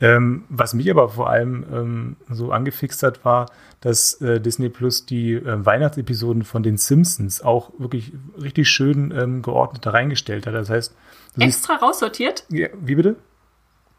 Ähm, 0.01 0.45
was 0.47 0.73
mich 0.73 0.89
aber 0.89 1.09
vor 1.09 1.29
allem 1.29 1.65
ähm, 1.73 2.15
so 2.29 2.51
angefixt 2.51 3.03
hat, 3.03 3.25
war, 3.25 3.47
dass 3.81 4.13
äh, 4.21 4.39
Disney 4.39 4.69
Plus 4.69 5.05
die 5.05 5.33
äh, 5.33 5.65
Weihnachtsepisoden 5.65 6.43
von 6.43 6.63
den 6.63 6.77
Simpsons 6.77 7.41
auch 7.41 7.71
wirklich 7.77 8.13
richtig 8.41 8.69
schön 8.69 9.11
ähm, 9.11 9.41
geordnet 9.41 9.85
da 9.85 9.89
reingestellt 9.91 10.47
hat. 10.47 10.53
Das 10.53 10.69
heißt, 10.69 10.95
extra 11.37 11.73
siehst, 11.73 11.83
raussortiert? 11.83 12.45
Ja, 12.49 12.69
wie 12.79 12.95
bitte? 12.95 13.17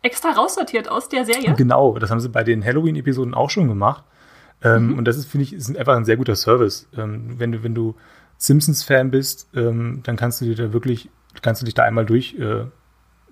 Extra 0.00 0.30
raussortiert 0.30 0.88
aus 0.88 1.10
der 1.10 1.26
Serie? 1.26 1.54
Genau, 1.54 1.98
das 1.98 2.10
haben 2.10 2.20
sie 2.20 2.30
bei 2.30 2.44
den 2.44 2.64
Halloween-Episoden 2.64 3.34
auch 3.34 3.50
schon 3.50 3.68
gemacht. 3.68 4.04
Ähm, 4.62 4.88
mhm. 4.88 4.98
Und 4.98 5.04
das 5.06 5.16
ist, 5.16 5.26
finde 5.26 5.44
ich, 5.44 5.52
ist 5.52 5.76
einfach 5.76 5.96
ein 5.96 6.04
sehr 6.04 6.16
guter 6.16 6.36
Service. 6.36 6.88
Ähm, 6.96 7.38
wenn 7.38 7.52
du, 7.52 7.62
wenn 7.62 7.74
du 7.74 7.94
Simpsons-Fan 8.38 9.10
bist, 9.10 9.48
ähm, 9.54 10.00
dann 10.04 10.16
kannst 10.16 10.40
du 10.40 10.44
dir 10.44 10.54
da 10.54 10.72
wirklich, 10.72 11.10
kannst 11.42 11.62
du 11.62 11.64
dich 11.66 11.74
da 11.74 11.84
einmal 11.84 12.06
durch 12.06 12.34
äh, 12.38 12.64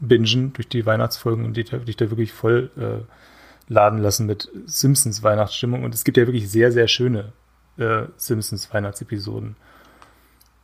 bingen, 0.00 0.52
durch 0.52 0.68
die 0.68 0.86
Weihnachtsfolgen 0.86 1.44
und 1.44 1.56
dich, 1.56 1.70
dich 1.70 1.96
da 1.96 2.10
wirklich 2.10 2.32
voll 2.32 2.70
äh, 2.76 3.72
laden 3.72 3.98
lassen 3.98 4.26
mit 4.26 4.50
Simpsons 4.66 5.22
Weihnachtsstimmung. 5.22 5.84
Und 5.84 5.94
es 5.94 6.04
gibt 6.04 6.16
ja 6.16 6.26
wirklich 6.26 6.50
sehr, 6.50 6.72
sehr 6.72 6.88
schöne 6.88 7.32
äh, 7.76 8.04
Simpsons 8.16 8.72
Weihnachtsepisoden. 8.72 9.56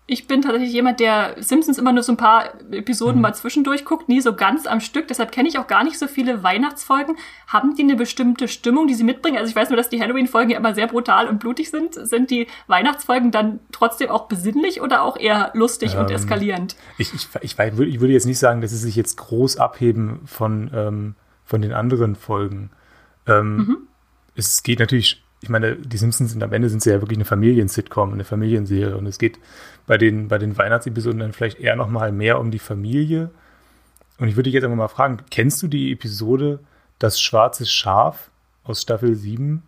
Ich 0.06 0.26
bin 0.26 0.42
tatsächlich 0.42 0.72
jemand, 0.72 1.00
der 1.00 1.34
Simpsons 1.38 1.78
immer 1.78 1.90
nur 1.90 2.02
so 2.02 2.12
ein 2.12 2.18
paar 2.18 2.52
Episoden 2.70 3.16
mhm. 3.16 3.22
mal 3.22 3.34
zwischendurch 3.34 3.86
guckt, 3.86 4.06
nie 4.06 4.20
so 4.20 4.36
ganz 4.36 4.66
am 4.66 4.80
Stück. 4.80 5.08
Deshalb 5.08 5.32
kenne 5.32 5.48
ich 5.48 5.58
auch 5.58 5.66
gar 5.66 5.82
nicht 5.82 5.98
so 5.98 6.06
viele 6.06 6.42
Weihnachtsfolgen. 6.42 7.16
Haben 7.46 7.74
die 7.74 7.84
eine 7.84 7.96
bestimmte 7.96 8.46
Stimmung, 8.46 8.86
die 8.86 8.92
sie 8.92 9.04
mitbringen? 9.04 9.38
Also 9.38 9.48
ich 9.48 9.56
weiß 9.56 9.70
nur, 9.70 9.78
dass 9.78 9.88
die 9.88 10.02
Halloween-Folgen 10.02 10.50
ja 10.50 10.58
immer 10.58 10.74
sehr 10.74 10.88
brutal 10.88 11.26
und 11.26 11.40
blutig 11.40 11.70
sind. 11.70 11.94
Sind 11.94 12.30
die 12.30 12.48
Weihnachtsfolgen 12.66 13.30
dann 13.30 13.60
trotzdem 13.72 14.10
auch 14.10 14.28
besinnlich 14.28 14.82
oder 14.82 15.02
auch 15.02 15.16
eher 15.16 15.52
lustig 15.54 15.94
ähm, 15.94 16.00
und 16.00 16.10
eskalierend? 16.10 16.76
Ich, 16.98 17.14
ich, 17.14 17.28
ich, 17.40 17.58
ich, 17.58 17.80
würde 17.80 18.12
jetzt 18.12 18.26
nicht 18.26 18.38
sagen, 18.38 18.60
dass 18.60 18.72
sie 18.72 18.76
sich 18.76 18.96
jetzt 18.96 19.16
groß 19.16 19.56
abheben 19.56 20.20
von, 20.26 20.70
ähm, 20.74 21.14
von 21.46 21.62
den 21.62 21.72
anderen 21.72 22.14
Folgen. 22.14 22.68
Ähm, 23.26 23.56
mhm. 23.56 23.78
Es 24.34 24.62
geht 24.62 24.80
natürlich 24.80 25.23
ich 25.44 25.50
meine, 25.50 25.76
die 25.76 25.98
Simpsons 25.98 26.32
sind 26.32 26.42
am 26.42 26.54
Ende 26.54 26.70
sind 26.70 26.82
sie 26.82 26.88
ja 26.88 27.02
wirklich 27.02 27.18
eine 27.18 27.26
Familien-Sitcom, 27.26 28.14
eine 28.14 28.24
Familienserie. 28.24 28.96
Und 28.96 29.06
es 29.06 29.18
geht 29.18 29.38
bei 29.86 29.98
den, 29.98 30.28
bei 30.28 30.38
den 30.38 30.56
Weihnachtsepisoden 30.56 31.20
dann 31.20 31.34
vielleicht 31.34 31.60
eher 31.60 31.76
nochmal 31.76 32.12
mehr 32.12 32.40
um 32.40 32.50
die 32.50 32.58
Familie. 32.58 33.30
Und 34.18 34.28
ich 34.28 34.36
würde 34.36 34.44
dich 34.44 34.54
jetzt 34.54 34.64
einfach 34.64 34.78
mal 34.78 34.88
fragen, 34.88 35.18
kennst 35.30 35.62
du 35.62 35.68
die 35.68 35.92
Episode 35.92 36.60
Das 36.98 37.20
schwarze 37.20 37.66
Schaf 37.66 38.30
aus 38.62 38.80
Staffel 38.80 39.14
7? 39.16 39.62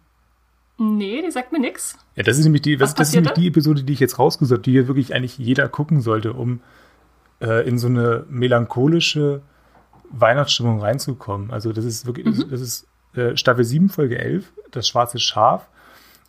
Nee, 0.79 1.21
die 1.21 1.31
sagt 1.31 1.53
mir 1.53 1.61
nichts. 1.61 1.99
Ja, 2.15 2.23
das 2.23 2.39
ist 2.39 2.45
nämlich 2.45 2.63
die, 2.63 2.79
das, 2.79 2.95
das 2.95 3.09
ist 3.09 3.15
nämlich 3.15 3.33
die 3.33 3.49
Episode, 3.49 3.83
die 3.83 3.93
ich 3.93 4.01
jetzt 4.01 4.19
rausgesucht 4.19 4.61
habe, 4.61 4.63
die 4.63 4.73
hier 4.73 4.89
wirklich 4.89 5.15
eigentlich 5.15 5.37
jeder 5.37 5.69
gucken 5.69 6.01
sollte, 6.01 6.33
um 6.33 6.61
äh, 7.43 7.69
in 7.69 7.79
so 7.79 7.89
eine 7.89 8.25
melancholische 8.31 9.43
Weihnachtsstimmung 10.09 10.81
reinzukommen. 10.81 11.51
Also 11.51 11.75
das 11.75 11.85
ist 11.85 12.07
wirklich, 12.07 12.25
mhm. 12.25 12.49
das 12.49 12.63
ist 12.63 12.87
äh, 13.17 13.37
Staffel 13.37 13.65
7, 13.65 13.89
Folge 13.89 14.19
11, 14.19 14.53
das 14.71 14.89
schwarze 14.89 15.19
Schaf. 15.19 15.69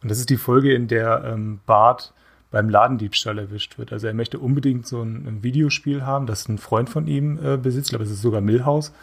Und 0.01 0.09
das 0.09 0.19
ist 0.19 0.29
die 0.29 0.37
Folge, 0.37 0.73
in 0.73 0.87
der 0.87 1.23
ähm, 1.25 1.59
Bart 1.65 2.13
beim 2.51 2.69
Ladendiebstahl 2.69 3.37
erwischt 3.37 3.77
wird. 3.77 3.91
Also 3.91 4.07
er 4.07 4.13
möchte 4.13 4.39
unbedingt 4.39 4.87
so 4.87 5.01
ein, 5.01 5.27
ein 5.27 5.43
Videospiel 5.43 6.05
haben, 6.05 6.27
das 6.27 6.47
ein 6.47 6.57
Freund 6.57 6.89
von 6.89 7.07
ihm 7.07 7.39
äh, 7.43 7.57
besitzt. 7.57 7.87
Ich 7.87 7.89
glaube, 7.89 8.05
es 8.05 8.11
ist 8.11 8.21
sogar 8.21 8.41
Millhaus. 8.41 8.93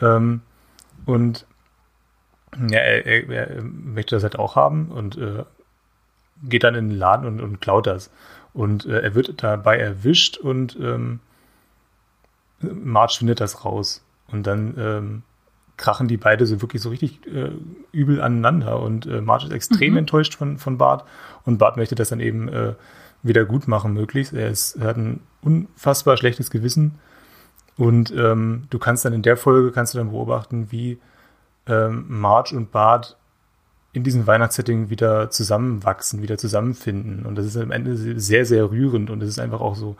Ähm, 0.00 0.42
und 1.06 1.46
ja, 2.70 2.78
er, 2.78 3.06
er, 3.06 3.48
er, 3.50 3.62
möchte 3.62 4.14
das 4.14 4.22
halt 4.22 4.38
auch 4.38 4.54
haben 4.54 4.88
und 4.88 5.16
äh, 5.16 5.44
geht 6.42 6.64
dann 6.64 6.74
in 6.74 6.90
den 6.90 6.98
Laden 6.98 7.26
und, 7.26 7.40
und 7.40 7.60
klaut 7.60 7.86
das. 7.86 8.10
Und 8.52 8.86
äh, 8.86 9.00
er 9.00 9.14
wird 9.14 9.42
dabei 9.42 9.78
erwischt 9.78 10.36
und 10.36 10.76
ähm, 10.80 11.20
Marge 12.60 13.16
findet 13.18 13.40
das 13.40 13.64
raus. 13.64 14.04
Und 14.28 14.46
dann 14.46 14.74
ähm, 14.78 15.22
krachen 15.76 16.08
die 16.08 16.16
beide 16.16 16.46
so 16.46 16.60
wirklich 16.62 16.82
so 16.82 16.90
richtig 16.90 17.26
äh, 17.26 17.50
übel 17.92 18.20
aneinander 18.20 18.80
und 18.80 19.06
äh, 19.06 19.20
Marge 19.20 19.46
ist 19.46 19.52
extrem 19.52 19.92
mhm. 19.92 19.98
enttäuscht 19.98 20.34
von, 20.34 20.58
von 20.58 20.78
Bart 20.78 21.04
und 21.44 21.58
Bart 21.58 21.76
möchte 21.76 21.94
das 21.94 22.10
dann 22.10 22.20
eben 22.20 22.48
äh, 22.48 22.74
wieder 23.22 23.44
gut 23.44 23.66
machen 23.66 23.92
möglichst. 23.94 24.32
Er, 24.32 24.50
ist, 24.50 24.76
er 24.76 24.88
hat 24.88 24.96
ein 24.96 25.20
unfassbar 25.42 26.16
schlechtes 26.16 26.50
Gewissen 26.50 26.98
und 27.76 28.12
ähm, 28.16 28.64
du 28.70 28.78
kannst 28.78 29.04
dann 29.04 29.12
in 29.12 29.22
der 29.22 29.36
Folge 29.36 29.72
kannst 29.72 29.94
du 29.94 29.98
dann 29.98 30.10
beobachten, 30.10 30.68
wie 30.70 30.98
ähm, 31.66 32.04
Marge 32.08 32.56
und 32.56 32.70
Bart 32.70 33.16
in 33.92 34.04
diesem 34.04 34.26
Weihnachtssetting 34.26 34.90
wieder 34.90 35.30
zusammenwachsen, 35.30 36.22
wieder 36.22 36.38
zusammenfinden 36.38 37.26
und 37.26 37.36
das 37.36 37.46
ist 37.46 37.56
am 37.56 37.72
Ende 37.72 37.96
sehr, 38.20 38.44
sehr 38.44 38.70
rührend 38.70 39.10
und 39.10 39.22
es 39.22 39.30
ist 39.30 39.38
einfach 39.38 39.60
auch 39.60 39.74
so, 39.74 39.96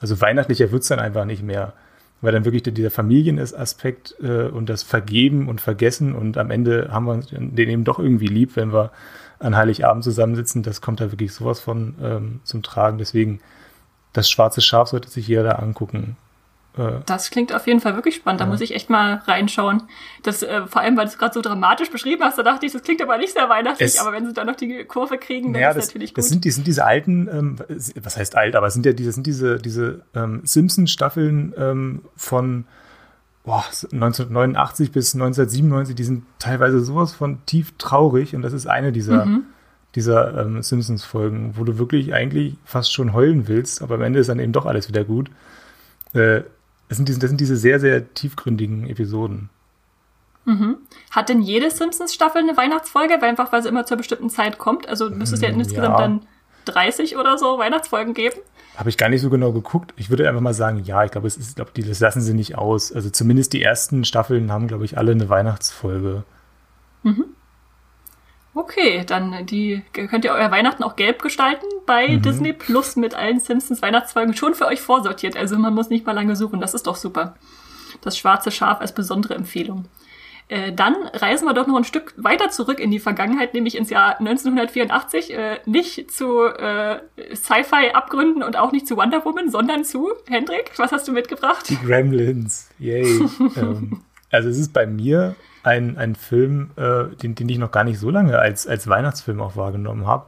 also 0.00 0.20
weihnachtlicher 0.20 0.72
wird 0.72 0.82
es 0.82 0.88
dann 0.88 0.98
einfach 0.98 1.24
nicht 1.24 1.42
mehr 1.42 1.74
weil 2.22 2.32
dann 2.32 2.44
wirklich 2.44 2.62
dieser 2.62 2.90
Familienaspekt 2.90 4.16
äh, 4.22 4.44
und 4.46 4.68
das 4.68 4.82
Vergeben 4.82 5.48
und 5.48 5.60
Vergessen 5.60 6.14
und 6.14 6.38
am 6.38 6.50
Ende 6.50 6.88
haben 6.90 7.06
wir 7.06 7.20
den 7.30 7.68
eben 7.68 7.84
doch 7.84 7.98
irgendwie 7.98 8.28
lieb, 8.28 8.56
wenn 8.56 8.72
wir 8.72 8.92
an 9.40 9.56
Heiligabend 9.56 10.04
zusammensitzen. 10.04 10.62
Das 10.62 10.80
kommt 10.80 11.00
da 11.00 11.10
wirklich 11.10 11.32
sowas 11.32 11.60
von 11.60 11.96
ähm, 12.00 12.40
zum 12.44 12.62
Tragen. 12.62 12.98
Deswegen, 12.98 13.40
das 14.12 14.30
schwarze 14.30 14.60
Schaf 14.60 14.88
sollte 14.88 15.08
sich 15.10 15.26
jeder 15.26 15.42
da 15.42 15.50
angucken. 15.56 16.16
Äh, 16.76 17.00
das 17.06 17.30
klingt 17.30 17.54
auf 17.54 17.66
jeden 17.66 17.80
Fall 17.80 17.94
wirklich 17.96 18.16
spannend. 18.16 18.40
Da 18.40 18.44
ja. 18.44 18.50
muss 18.50 18.60
ich 18.60 18.74
echt 18.74 18.90
mal 18.90 19.22
reinschauen. 19.26 19.82
Das, 20.22 20.42
äh, 20.42 20.66
vor 20.66 20.82
allem, 20.82 20.96
weil 20.96 21.04
du 21.04 21.10
es 21.10 21.18
gerade 21.18 21.34
so 21.34 21.40
dramatisch 21.40 21.90
beschrieben 21.90 22.22
hast, 22.22 22.38
da 22.38 22.42
dachte 22.42 22.66
ich, 22.66 22.72
das 22.72 22.82
klingt 22.82 23.02
aber 23.02 23.18
nicht 23.18 23.32
sehr 23.32 23.48
weihnachtlich, 23.48 23.94
es, 23.94 23.98
aber 23.98 24.12
wenn 24.12 24.26
sie 24.26 24.32
dann 24.32 24.46
noch 24.46 24.56
die 24.56 24.84
Kurve 24.84 25.18
kriegen, 25.18 25.52
dann 25.52 25.62
ja, 25.62 25.70
ist 25.70 25.76
das 25.76 25.86
natürlich 25.88 26.10
gut. 26.10 26.18
Das 26.18 26.28
sind, 26.28 26.44
die, 26.44 26.50
sind 26.50 26.66
diese 26.66 26.84
alten, 26.84 27.28
ähm, 27.28 27.56
was 28.00 28.16
heißt 28.16 28.36
alt, 28.36 28.56
aber 28.56 28.68
es 28.68 28.74
sind 28.74 28.86
ja 28.86 28.92
diese, 28.92 29.12
sind 29.12 29.26
diese, 29.26 29.58
diese 29.58 30.02
ähm, 30.14 30.40
Simpsons-Staffeln 30.44 31.54
ähm, 31.56 32.02
von 32.16 32.64
boah, 33.44 33.64
1989 33.92 34.92
bis 34.92 35.14
1997, 35.14 35.94
die 35.94 36.04
sind 36.04 36.24
teilweise 36.38 36.80
sowas 36.80 37.12
von 37.12 37.44
tief 37.44 37.74
traurig 37.76 38.34
und 38.34 38.42
das 38.42 38.52
ist 38.52 38.66
eine 38.66 38.92
dieser, 38.92 39.26
mhm. 39.26 39.44
dieser 39.94 40.40
ähm, 40.40 40.62
Simpsons-Folgen, 40.62 41.54
wo 41.56 41.64
du 41.64 41.78
wirklich 41.78 42.14
eigentlich 42.14 42.56
fast 42.64 42.92
schon 42.92 43.12
heulen 43.12 43.48
willst, 43.48 43.82
aber 43.82 43.96
am 43.96 44.02
Ende 44.02 44.20
ist 44.20 44.28
dann 44.28 44.38
eben 44.38 44.52
doch 44.52 44.64
alles 44.64 44.88
wieder 44.88 45.04
gut. 45.04 45.30
Äh, 46.14 46.42
das 46.92 46.98
sind, 46.98 47.08
diese, 47.08 47.20
das 47.20 47.30
sind 47.30 47.40
diese 47.40 47.56
sehr, 47.56 47.80
sehr 47.80 48.12
tiefgründigen 48.12 48.86
Episoden. 48.86 49.48
Mhm. 50.44 50.76
Hat 51.10 51.30
denn 51.30 51.40
jede 51.40 51.70
Simpsons-Staffel 51.70 52.42
eine 52.42 52.54
Weihnachtsfolge? 52.54 53.14
Weil 53.20 53.30
einfach, 53.30 53.50
weil 53.50 53.62
sie 53.62 53.70
immer 53.70 53.86
zur 53.86 53.96
bestimmten 53.96 54.28
Zeit 54.28 54.58
kommt. 54.58 54.86
Also 54.90 55.08
müsste 55.08 55.36
es 55.36 55.40
ja 55.40 55.48
insgesamt 55.48 55.94
ja. 55.94 55.96
dann 55.96 56.26
30 56.66 57.16
oder 57.16 57.38
so 57.38 57.56
Weihnachtsfolgen 57.56 58.12
geben. 58.12 58.36
Habe 58.76 58.90
ich 58.90 58.98
gar 58.98 59.08
nicht 59.08 59.22
so 59.22 59.30
genau 59.30 59.52
geguckt. 59.52 59.94
Ich 59.96 60.10
würde 60.10 60.28
einfach 60.28 60.42
mal 60.42 60.52
sagen, 60.52 60.82
ja, 60.84 61.02
ich 61.02 61.10
glaube, 61.10 61.28
es 61.28 61.38
ist, 61.38 61.56
glaube, 61.56 61.70
die, 61.74 61.82
das 61.82 62.00
lassen 62.00 62.20
sie 62.20 62.34
nicht 62.34 62.58
aus. 62.58 62.92
Also 62.92 63.08
zumindest 63.08 63.54
die 63.54 63.62
ersten 63.62 64.04
Staffeln 64.04 64.52
haben, 64.52 64.68
glaube 64.68 64.84
ich, 64.84 64.98
alle 64.98 65.12
eine 65.12 65.30
Weihnachtsfolge. 65.30 66.24
Mhm. 67.04 67.24
Okay, 68.54 69.02
dann 69.06 69.46
die 69.46 69.82
könnt 69.92 70.24
ihr 70.24 70.32
euer 70.32 70.50
Weihnachten 70.50 70.82
auch 70.82 70.96
gelb 70.96 71.22
gestalten 71.22 71.66
bei 71.86 72.08
mhm. 72.08 72.22
Disney 72.22 72.52
Plus 72.52 72.96
mit 72.96 73.14
allen 73.14 73.40
Simpsons 73.40 73.80
Weihnachtsfolgen 73.80 74.34
schon 74.34 74.54
für 74.54 74.66
euch 74.66 74.80
vorsortiert. 74.80 75.36
Also 75.36 75.56
man 75.58 75.74
muss 75.74 75.88
nicht 75.88 76.04
mal 76.04 76.12
lange 76.12 76.36
suchen. 76.36 76.60
Das 76.60 76.74
ist 76.74 76.86
doch 76.86 76.96
super. 76.96 77.34
Das 78.02 78.18
schwarze 78.18 78.50
Schaf 78.50 78.80
als 78.80 78.94
besondere 78.94 79.34
Empfehlung. 79.34 79.86
Äh, 80.48 80.72
dann 80.72 80.94
reisen 81.14 81.46
wir 81.46 81.54
doch 81.54 81.66
noch 81.66 81.76
ein 81.76 81.84
Stück 81.84 82.12
weiter 82.18 82.50
zurück 82.50 82.78
in 82.78 82.90
die 82.90 82.98
Vergangenheit, 82.98 83.54
nämlich 83.54 83.74
ins 83.74 83.88
Jahr 83.88 84.18
1984. 84.18 85.32
Äh, 85.32 85.60
nicht 85.64 86.10
zu 86.10 86.44
äh, 86.44 87.00
Sci-Fi-Abgründen 87.34 88.42
und 88.42 88.58
auch 88.58 88.70
nicht 88.70 88.86
zu 88.86 88.98
Wonder 88.98 89.24
Woman, 89.24 89.50
sondern 89.50 89.84
zu 89.84 90.10
Hendrik. 90.28 90.72
Was 90.76 90.92
hast 90.92 91.08
du 91.08 91.12
mitgebracht? 91.12 91.70
Die 91.70 91.78
Gremlins. 91.78 92.68
Yay. 92.78 93.04
ähm, 93.56 94.02
also 94.32 94.48
es 94.48 94.58
ist 94.58 94.72
bei 94.72 94.86
mir 94.86 95.36
ein, 95.62 95.96
ein 95.96 96.16
Film, 96.16 96.70
äh, 96.76 97.14
den, 97.16 97.34
den 97.34 97.48
ich 97.48 97.58
noch 97.58 97.70
gar 97.70 97.84
nicht 97.84 97.98
so 97.98 98.10
lange 98.10 98.38
als, 98.38 98.66
als 98.66 98.88
Weihnachtsfilm 98.88 99.40
auch 99.40 99.56
wahrgenommen 99.56 100.06
habe. 100.06 100.26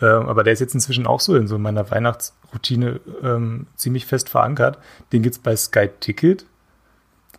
Ähm, 0.00 0.28
aber 0.28 0.44
der 0.44 0.52
ist 0.52 0.60
jetzt 0.60 0.74
inzwischen 0.74 1.06
auch 1.06 1.20
so 1.20 1.34
in 1.34 1.48
so 1.48 1.58
meiner 1.58 1.90
Weihnachtsroutine 1.90 3.00
ähm, 3.22 3.66
ziemlich 3.74 4.06
fest 4.06 4.28
verankert. 4.28 4.78
Den 5.12 5.22
gibt 5.22 5.36
es 5.36 5.42
bei 5.42 5.56
Sky 5.56 5.88
Ticket. 6.00 6.46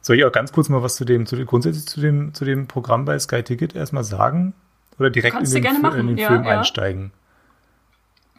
Soll 0.01 0.17
ich 0.17 0.25
auch 0.25 0.31
ganz 0.31 0.51
kurz 0.51 0.67
mal 0.69 0.83
was 0.83 0.95
zu 0.95 1.05
dem, 1.05 1.25
zu 1.25 1.35
dem 1.35 1.45
grundsätzlich 1.45 1.87
zu 1.87 2.01
dem, 2.01 2.33
zu 2.33 2.43
dem 2.43 2.67
Programm 2.67 3.05
bei 3.05 3.17
Sky 3.19 3.43
Ticket 3.43 3.75
erstmal 3.75 4.03
sagen? 4.03 4.53
Oder 4.99 5.09
direkt 5.09 5.35
in 5.35 5.49
den, 5.49 5.85
in 5.95 6.07
den, 6.07 6.17
ja, 6.17 6.27
Film 6.27 6.43
ja. 6.43 6.59
einsteigen? 6.59 7.11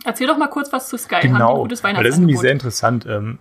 Erzähl 0.04 0.26
doch 0.26 0.36
mal 0.36 0.48
kurz 0.48 0.72
was 0.72 0.88
zu 0.88 0.98
Sky. 0.98 1.20
Genau, 1.22 1.66
das 1.66 1.80
ist 1.80 2.18
nämlich 2.18 2.38
sehr 2.38 2.52
interessant. 2.52 3.06
Ähm, 3.06 3.38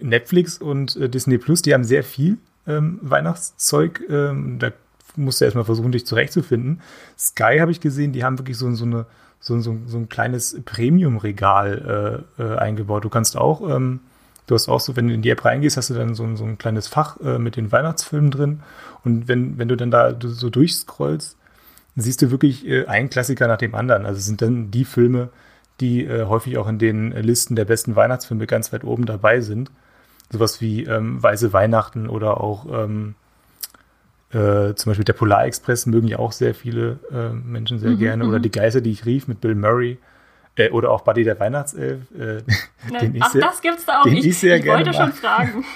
Netflix 0.00 0.58
und 0.58 0.96
äh, 0.96 1.08
Disney 1.08 1.38
Plus, 1.38 1.62
die 1.62 1.74
haben 1.74 1.84
sehr 1.84 2.02
viel 2.02 2.38
ähm, 2.68 2.98
Weihnachtszeug. 3.02 4.02
Ähm, 4.08 4.58
da 4.58 4.70
musst 5.16 5.40
du 5.40 5.44
erstmal 5.44 5.64
versuchen, 5.64 5.92
dich 5.92 6.06
zurechtzufinden. 6.06 6.80
Sky 7.18 7.58
habe 7.60 7.70
ich 7.70 7.80
gesehen, 7.80 8.12
die 8.12 8.24
haben 8.24 8.38
wirklich 8.38 8.56
so, 8.56 8.72
so, 8.74 8.84
eine, 8.84 9.06
so, 9.40 9.58
so, 9.60 9.76
so 9.86 9.98
ein 9.98 10.08
kleines 10.08 10.60
Premium-Regal 10.64 12.24
äh, 12.38 12.42
äh, 12.42 12.56
eingebaut. 12.56 13.04
Du 13.04 13.08
kannst 13.08 13.36
auch, 13.36 13.68
ähm, 13.68 14.00
du 14.46 14.54
hast 14.54 14.68
auch 14.68 14.80
so, 14.80 14.96
wenn 14.96 15.08
du 15.08 15.14
in 15.14 15.22
die 15.22 15.30
App 15.30 15.44
reingehst, 15.44 15.76
hast 15.76 15.90
du 15.90 15.94
dann 15.94 16.14
so, 16.14 16.36
so 16.36 16.44
ein 16.44 16.58
kleines 16.58 16.88
Fach 16.88 17.18
äh, 17.20 17.38
mit 17.38 17.56
den 17.56 17.72
Weihnachtsfilmen 17.72 18.30
drin. 18.30 18.60
Und 19.04 19.28
wenn, 19.28 19.58
wenn 19.58 19.68
du 19.68 19.76
dann 19.76 19.90
da 19.90 20.14
so 20.20 20.50
durchscrollst, 20.50 21.36
siehst 21.96 22.22
du 22.22 22.30
wirklich 22.30 22.66
äh, 22.66 22.86
einen 22.86 23.10
Klassiker 23.10 23.48
nach 23.48 23.58
dem 23.58 23.74
anderen. 23.74 24.06
Also 24.06 24.20
sind 24.20 24.40
dann 24.40 24.70
die 24.70 24.84
Filme, 24.84 25.30
die 25.80 26.04
äh, 26.04 26.24
häufig 26.26 26.58
auch 26.58 26.68
in 26.68 26.78
den 26.78 27.12
Listen 27.12 27.56
der 27.56 27.64
besten 27.64 27.96
Weihnachtsfilme 27.96 28.46
ganz 28.46 28.72
weit 28.72 28.84
oben 28.84 29.06
dabei 29.06 29.40
sind 29.40 29.70
sowas 30.30 30.60
wie 30.60 30.84
ähm, 30.84 31.22
Weiße 31.22 31.52
Weihnachten 31.52 32.08
oder 32.08 32.40
auch 32.40 32.66
ähm, 32.70 33.14
äh, 34.30 34.74
zum 34.74 34.90
Beispiel 34.90 35.04
der 35.04 35.14
Polarexpress 35.14 35.86
mögen 35.86 36.06
ja 36.06 36.18
auch 36.18 36.32
sehr 36.32 36.54
viele 36.54 36.98
äh, 37.10 37.30
Menschen 37.30 37.78
sehr 37.78 37.92
mhm, 37.92 37.98
gerne. 37.98 38.26
Oder 38.26 38.38
mhm. 38.38 38.42
die 38.42 38.50
Geister, 38.50 38.80
die 38.80 38.90
ich 38.90 39.06
rief 39.06 39.26
mit 39.26 39.40
Bill 39.40 39.54
Murray. 39.54 39.98
Äh, 40.56 40.70
oder 40.70 40.90
auch 40.90 41.02
Buddy 41.02 41.24
der 41.24 41.40
Weihnachtself. 41.40 42.02
Äh, 42.12 42.42
den 43.00 43.14
ich 43.14 43.22
Ach, 43.22 43.30
sehr, 43.30 43.40
das 43.40 43.62
gibt's 43.62 43.86
da 43.86 44.02
auch. 44.02 44.06
Ich, 44.06 44.26
ich, 44.26 44.42
ich 44.42 44.66
wollte 44.66 44.92
schon 44.92 45.12
fragen. 45.12 45.64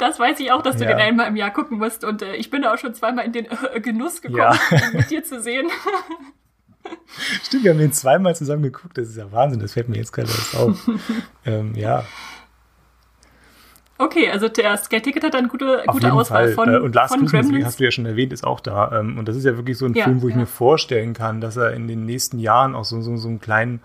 Das 0.00 0.18
weiß 0.18 0.40
ich 0.40 0.50
auch, 0.50 0.60
dass 0.60 0.78
du 0.78 0.82
ja. 0.82 0.90
den 0.90 0.98
einmal 0.98 1.28
im 1.28 1.36
Jahr 1.36 1.52
gucken 1.52 1.78
musst. 1.78 2.02
Und 2.02 2.20
äh, 2.20 2.34
ich 2.34 2.50
bin 2.50 2.62
da 2.62 2.74
auch 2.74 2.78
schon 2.78 2.94
zweimal 2.94 3.24
in 3.24 3.32
den 3.32 3.46
Genuss 3.80 4.22
gekommen, 4.22 4.40
ja. 4.70 4.78
mit 4.92 5.08
dir 5.08 5.22
zu 5.22 5.40
sehen. 5.40 5.68
Stimmt, 7.44 7.62
wir 7.62 7.70
haben 7.70 7.78
den 7.78 7.92
zweimal 7.92 8.34
zusammen 8.34 8.64
geguckt. 8.64 8.98
Das 8.98 9.08
ist 9.08 9.16
ja 9.16 9.30
Wahnsinn. 9.30 9.60
Das 9.60 9.74
fällt 9.74 9.88
mir 9.88 9.98
jetzt 9.98 10.12
gerade 10.12 10.30
erst 10.30 10.56
auf. 10.56 10.90
ähm, 11.46 11.76
ja, 11.76 12.04
Okay, 14.00 14.30
also 14.30 14.48
der 14.48 14.76
Sky 14.78 15.00
Ticket 15.02 15.22
hat 15.24 15.34
eine 15.34 15.48
gute, 15.48 15.82
gute 15.86 16.10
Auswahl 16.12 16.46
Fall. 16.46 16.54
von 16.54 16.74
äh, 16.74 16.78
Und 16.78 16.94
Last 16.94 17.12
von 17.12 17.20
Christmas, 17.20 17.46
Gremlins. 17.46 17.66
hast 17.66 17.80
du 17.80 17.84
ja 17.84 17.90
schon 17.90 18.06
erwähnt, 18.06 18.32
ist 18.32 18.44
auch 18.44 18.60
da. 18.60 18.98
Ähm, 18.98 19.18
und 19.18 19.28
das 19.28 19.36
ist 19.36 19.44
ja 19.44 19.56
wirklich 19.56 19.76
so 19.76 19.84
ein 19.84 19.92
ja, 19.92 20.04
Film, 20.04 20.22
wo 20.22 20.28
ich 20.28 20.34
ja. 20.34 20.40
mir 20.40 20.46
vorstellen 20.46 21.12
kann, 21.12 21.42
dass 21.42 21.56
er 21.58 21.74
in 21.74 21.86
den 21.86 22.06
nächsten 22.06 22.38
Jahren 22.38 22.74
auch 22.74 22.84
so, 22.86 23.02
so, 23.02 23.16
so 23.18 23.28
einen 23.28 23.40
kleinen 23.40 23.80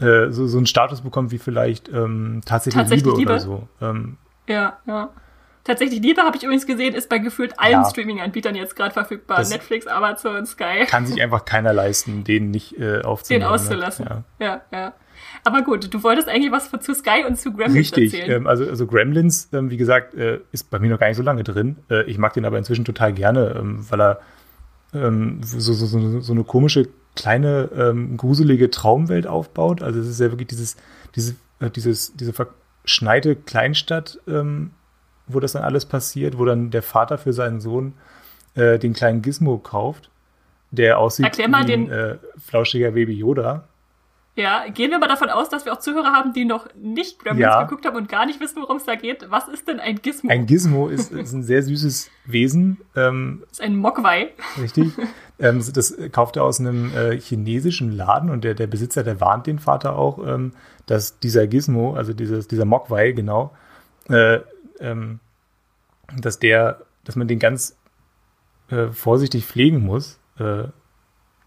äh, 0.00 0.30
so, 0.30 0.46
so 0.46 0.56
einen 0.56 0.66
Status 0.66 1.00
bekommt 1.00 1.32
wie 1.32 1.38
vielleicht 1.38 1.88
ähm, 1.88 2.42
tatsächlich, 2.44 2.80
Tatsächlich 2.82 3.06
Liebe, 3.06 3.18
Liebe? 3.18 3.30
oder 3.32 3.40
so. 3.40 3.68
Ähm, 3.80 4.18
Ja, 4.48 4.78
ja. 4.86 5.08
Tatsächlich 5.64 6.00
Liebe 6.00 6.22
habe 6.22 6.36
ich 6.36 6.42
übrigens 6.44 6.66
gesehen, 6.66 6.94
ist 6.94 7.08
bei 7.08 7.18
gefühlt 7.18 7.58
allen 7.58 7.72
Ja. 7.82 7.84
Streaming-Anbietern 7.90 8.54
jetzt 8.54 8.76
gerade 8.76 8.92
verfügbar. 8.92 9.38
Netflix, 9.48 9.86
Amazon, 9.86 10.44
Sky. 10.46 10.84
kann 10.86 11.06
sich 11.06 11.22
einfach 11.22 11.44
keiner 11.44 11.72
leisten, 11.72 12.22
den 12.22 12.50
nicht 12.50 12.78
äh, 12.78 13.00
aufzunehmen. 13.02 13.42
den 13.42 13.48
ne? 13.48 13.54
auszulassen. 13.54 14.06
Ja. 14.06 14.22
Ja. 14.46 14.60
ja, 14.72 14.92
Aber 15.44 15.62
gut, 15.62 15.92
du 15.92 16.02
wolltest 16.02 16.28
eigentlich 16.28 16.52
was 16.52 16.70
zu 16.70 16.94
Sky 16.94 17.24
und 17.26 17.38
zu 17.38 17.52
Gremlins 17.52 17.74
Richtig, 17.96 18.14
erzählen. 18.14 18.42
ähm, 18.42 18.46
also, 18.46 18.64
also 18.68 18.86
Gremlins, 18.86 19.48
ähm, 19.52 19.70
wie 19.70 19.76
gesagt, 19.76 20.14
äh, 20.14 20.40
ist 20.52 20.70
bei 20.70 20.78
mir 20.78 20.90
noch 20.90 20.98
gar 20.98 21.08
nicht 21.08 21.16
so 21.16 21.22
lange 21.22 21.44
drin. 21.44 21.76
Äh, 21.90 22.04
ich 22.04 22.18
mag 22.18 22.32
den 22.34 22.44
aber 22.44 22.58
inzwischen 22.58 22.84
total 22.84 23.12
gerne, 23.12 23.54
ähm, 23.58 23.84
weil 23.90 24.00
er 24.00 24.20
ähm, 24.94 25.40
so, 25.42 25.72
so, 25.72 25.86
so, 25.86 26.20
so 26.20 26.32
eine 26.32 26.44
komische, 26.44 26.88
kleine, 27.16 27.68
ähm, 27.76 28.16
gruselige 28.16 28.70
Traumwelt 28.70 29.26
aufbaut. 29.26 29.82
Also 29.82 30.00
es 30.00 30.08
ist 30.08 30.20
ja 30.20 30.30
wirklich 30.30 30.48
dieses, 30.48 30.76
diese, 31.14 31.34
äh, 31.60 31.70
dieses, 31.70 32.14
diese 32.16 32.32
verschneite 32.32 33.36
Kleinstadt, 33.36 34.18
ähm, 34.28 34.70
wo 35.26 35.40
das 35.40 35.52
dann 35.52 35.62
alles 35.62 35.86
passiert, 35.86 36.38
wo 36.38 36.44
dann 36.44 36.70
der 36.70 36.82
Vater 36.82 37.18
für 37.18 37.32
seinen 37.32 37.60
Sohn 37.60 37.94
äh, 38.54 38.78
den 38.78 38.92
kleinen 38.92 39.22
Gizmo 39.22 39.58
kauft, 39.58 40.10
der 40.70 40.98
aussieht 40.98 41.24
Erklär 41.26 41.48
mal 41.48 41.66
wie 41.66 41.72
ein 41.72 41.86
den- 41.86 41.90
äh, 41.90 42.16
flauschiger 42.38 42.92
Baby 42.92 43.14
Yoda. 43.14 43.64
Ja, 44.36 44.66
gehen 44.68 44.90
wir 44.90 44.98
mal 44.98 45.06
davon 45.06 45.30
aus, 45.30 45.48
dass 45.48 45.64
wir 45.64 45.72
auch 45.72 45.78
Zuhörer 45.78 46.12
haben, 46.12 46.32
die 46.32 46.44
noch 46.44 46.66
nicht 46.74 47.20
Gremlins 47.20 47.42
Ja. 47.44 47.62
geguckt 47.62 47.86
haben 47.86 47.96
und 47.96 48.08
gar 48.08 48.26
nicht 48.26 48.40
wissen, 48.40 48.60
worum 48.60 48.78
es 48.78 48.84
da 48.84 48.96
geht. 48.96 49.30
Was 49.30 49.46
ist 49.46 49.68
denn 49.68 49.78
ein 49.78 50.02
Gizmo? 50.02 50.28
Ein 50.30 50.46
Gizmo 50.46 50.88
ist, 50.88 51.12
ist 51.12 51.32
ein 51.32 51.44
sehr 51.44 51.62
süßes 51.62 52.10
Wesen, 52.24 52.80
ähm, 52.96 53.38
das 53.42 53.52
ist 53.52 53.60
ein 53.60 53.76
Mogwai. 53.76 54.32
Richtig. 54.60 54.90
ähm, 55.38 55.62
das 55.72 55.96
kauft 56.10 56.34
er 56.36 56.42
aus 56.42 56.58
einem 56.58 56.92
äh, 56.96 57.16
chinesischen 57.20 57.92
Laden 57.92 58.28
und 58.28 58.42
der, 58.42 58.54
der 58.54 58.66
Besitzer, 58.66 59.04
der 59.04 59.20
warnt 59.20 59.46
den 59.46 59.60
Vater 59.60 59.96
auch, 59.96 60.18
ähm, 60.26 60.52
dass 60.86 61.20
dieser 61.20 61.46
Gizmo, 61.46 61.94
also 61.94 62.12
dieses, 62.12 62.48
dieser 62.48 62.64
Mogwai, 62.64 63.12
genau, 63.12 63.54
äh, 64.08 64.40
ähm, 64.80 65.20
dass 66.20 66.40
der, 66.40 66.80
dass 67.04 67.14
man 67.14 67.28
den 67.28 67.38
ganz 67.38 67.76
äh, 68.68 68.88
vorsichtig 68.88 69.46
pflegen 69.46 69.78
muss. 69.84 70.18
Äh, 70.40 70.64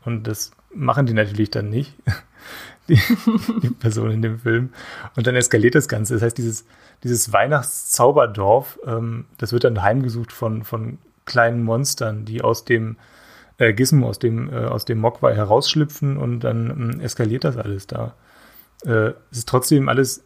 und 0.05 0.23
das 0.25 0.51
machen 0.73 1.05
die 1.05 1.13
natürlich 1.13 1.51
dann 1.51 1.69
nicht, 1.69 1.93
die, 2.89 2.99
die 3.61 3.69
Person 3.69 4.11
in 4.11 4.21
dem 4.21 4.39
Film. 4.39 4.69
Und 5.15 5.27
dann 5.27 5.35
eskaliert 5.35 5.75
das 5.75 5.87
Ganze. 5.87 6.13
Das 6.13 6.23
heißt, 6.23 6.37
dieses, 6.37 6.65
dieses 7.03 7.31
Weihnachtszauberdorf, 7.33 8.79
ähm, 8.85 9.25
das 9.37 9.53
wird 9.53 9.63
dann 9.63 9.81
heimgesucht 9.81 10.31
von, 10.31 10.63
von 10.63 10.97
kleinen 11.25 11.63
Monstern, 11.63 12.25
die 12.25 12.41
aus 12.41 12.65
dem 12.65 12.97
äh, 13.57 13.73
Gizmo, 13.73 14.07
aus 14.07 14.19
dem, 14.19 14.51
äh, 14.51 14.65
aus 14.65 14.85
dem 14.85 14.99
Mogwai 14.99 15.35
herausschlüpfen 15.35 16.17
und 16.17 16.41
dann 16.41 16.69
ähm, 16.69 16.99
eskaliert 16.99 17.43
das 17.43 17.57
alles 17.57 17.87
da. 17.87 18.15
Äh, 18.85 19.11
es 19.31 19.39
ist 19.39 19.49
trotzdem 19.49 19.89
alles 19.89 20.23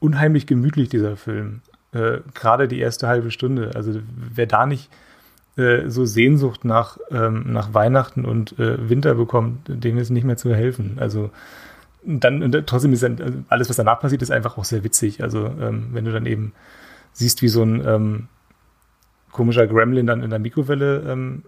unheimlich 0.00 0.46
gemütlich, 0.46 0.88
dieser 0.88 1.16
Film. 1.16 1.62
Äh, 1.92 2.18
Gerade 2.34 2.68
die 2.68 2.80
erste 2.80 3.08
halbe 3.08 3.30
Stunde. 3.30 3.72
Also 3.74 4.00
wer 4.16 4.46
da 4.46 4.66
nicht 4.66 4.90
äh, 5.56 5.88
so 5.88 6.04
Sehnsucht 6.04 6.64
nach, 6.64 6.98
ähm, 7.10 7.44
nach 7.52 7.74
Weihnachten 7.74 8.24
und 8.24 8.58
äh, 8.58 8.88
Winter 8.88 9.14
bekommt, 9.14 9.68
dem 9.68 9.98
ist 9.98 10.10
nicht 10.10 10.24
mehr 10.24 10.36
zu 10.36 10.54
helfen. 10.54 10.96
Also 10.98 11.30
dann 12.06 12.52
trotzdem 12.66 12.92
ist 12.92 13.02
dann, 13.02 13.20
also 13.20 13.38
alles, 13.48 13.68
was 13.68 13.76
danach 13.76 14.00
passiert, 14.00 14.22
ist 14.22 14.30
einfach 14.30 14.58
auch 14.58 14.64
sehr 14.64 14.84
witzig. 14.84 15.22
Also 15.22 15.46
ähm, 15.46 15.88
wenn 15.92 16.04
du 16.04 16.12
dann 16.12 16.26
eben 16.26 16.52
siehst, 17.12 17.42
wie 17.42 17.48
so 17.48 17.62
ein 17.62 17.86
ähm, 17.86 18.28
komischer 19.32 19.66
Gremlin 19.66 20.06
dann 20.06 20.22
in 20.22 20.30
der 20.30 20.38
Mikrowelle 20.38 21.00
ähm, 21.08 21.44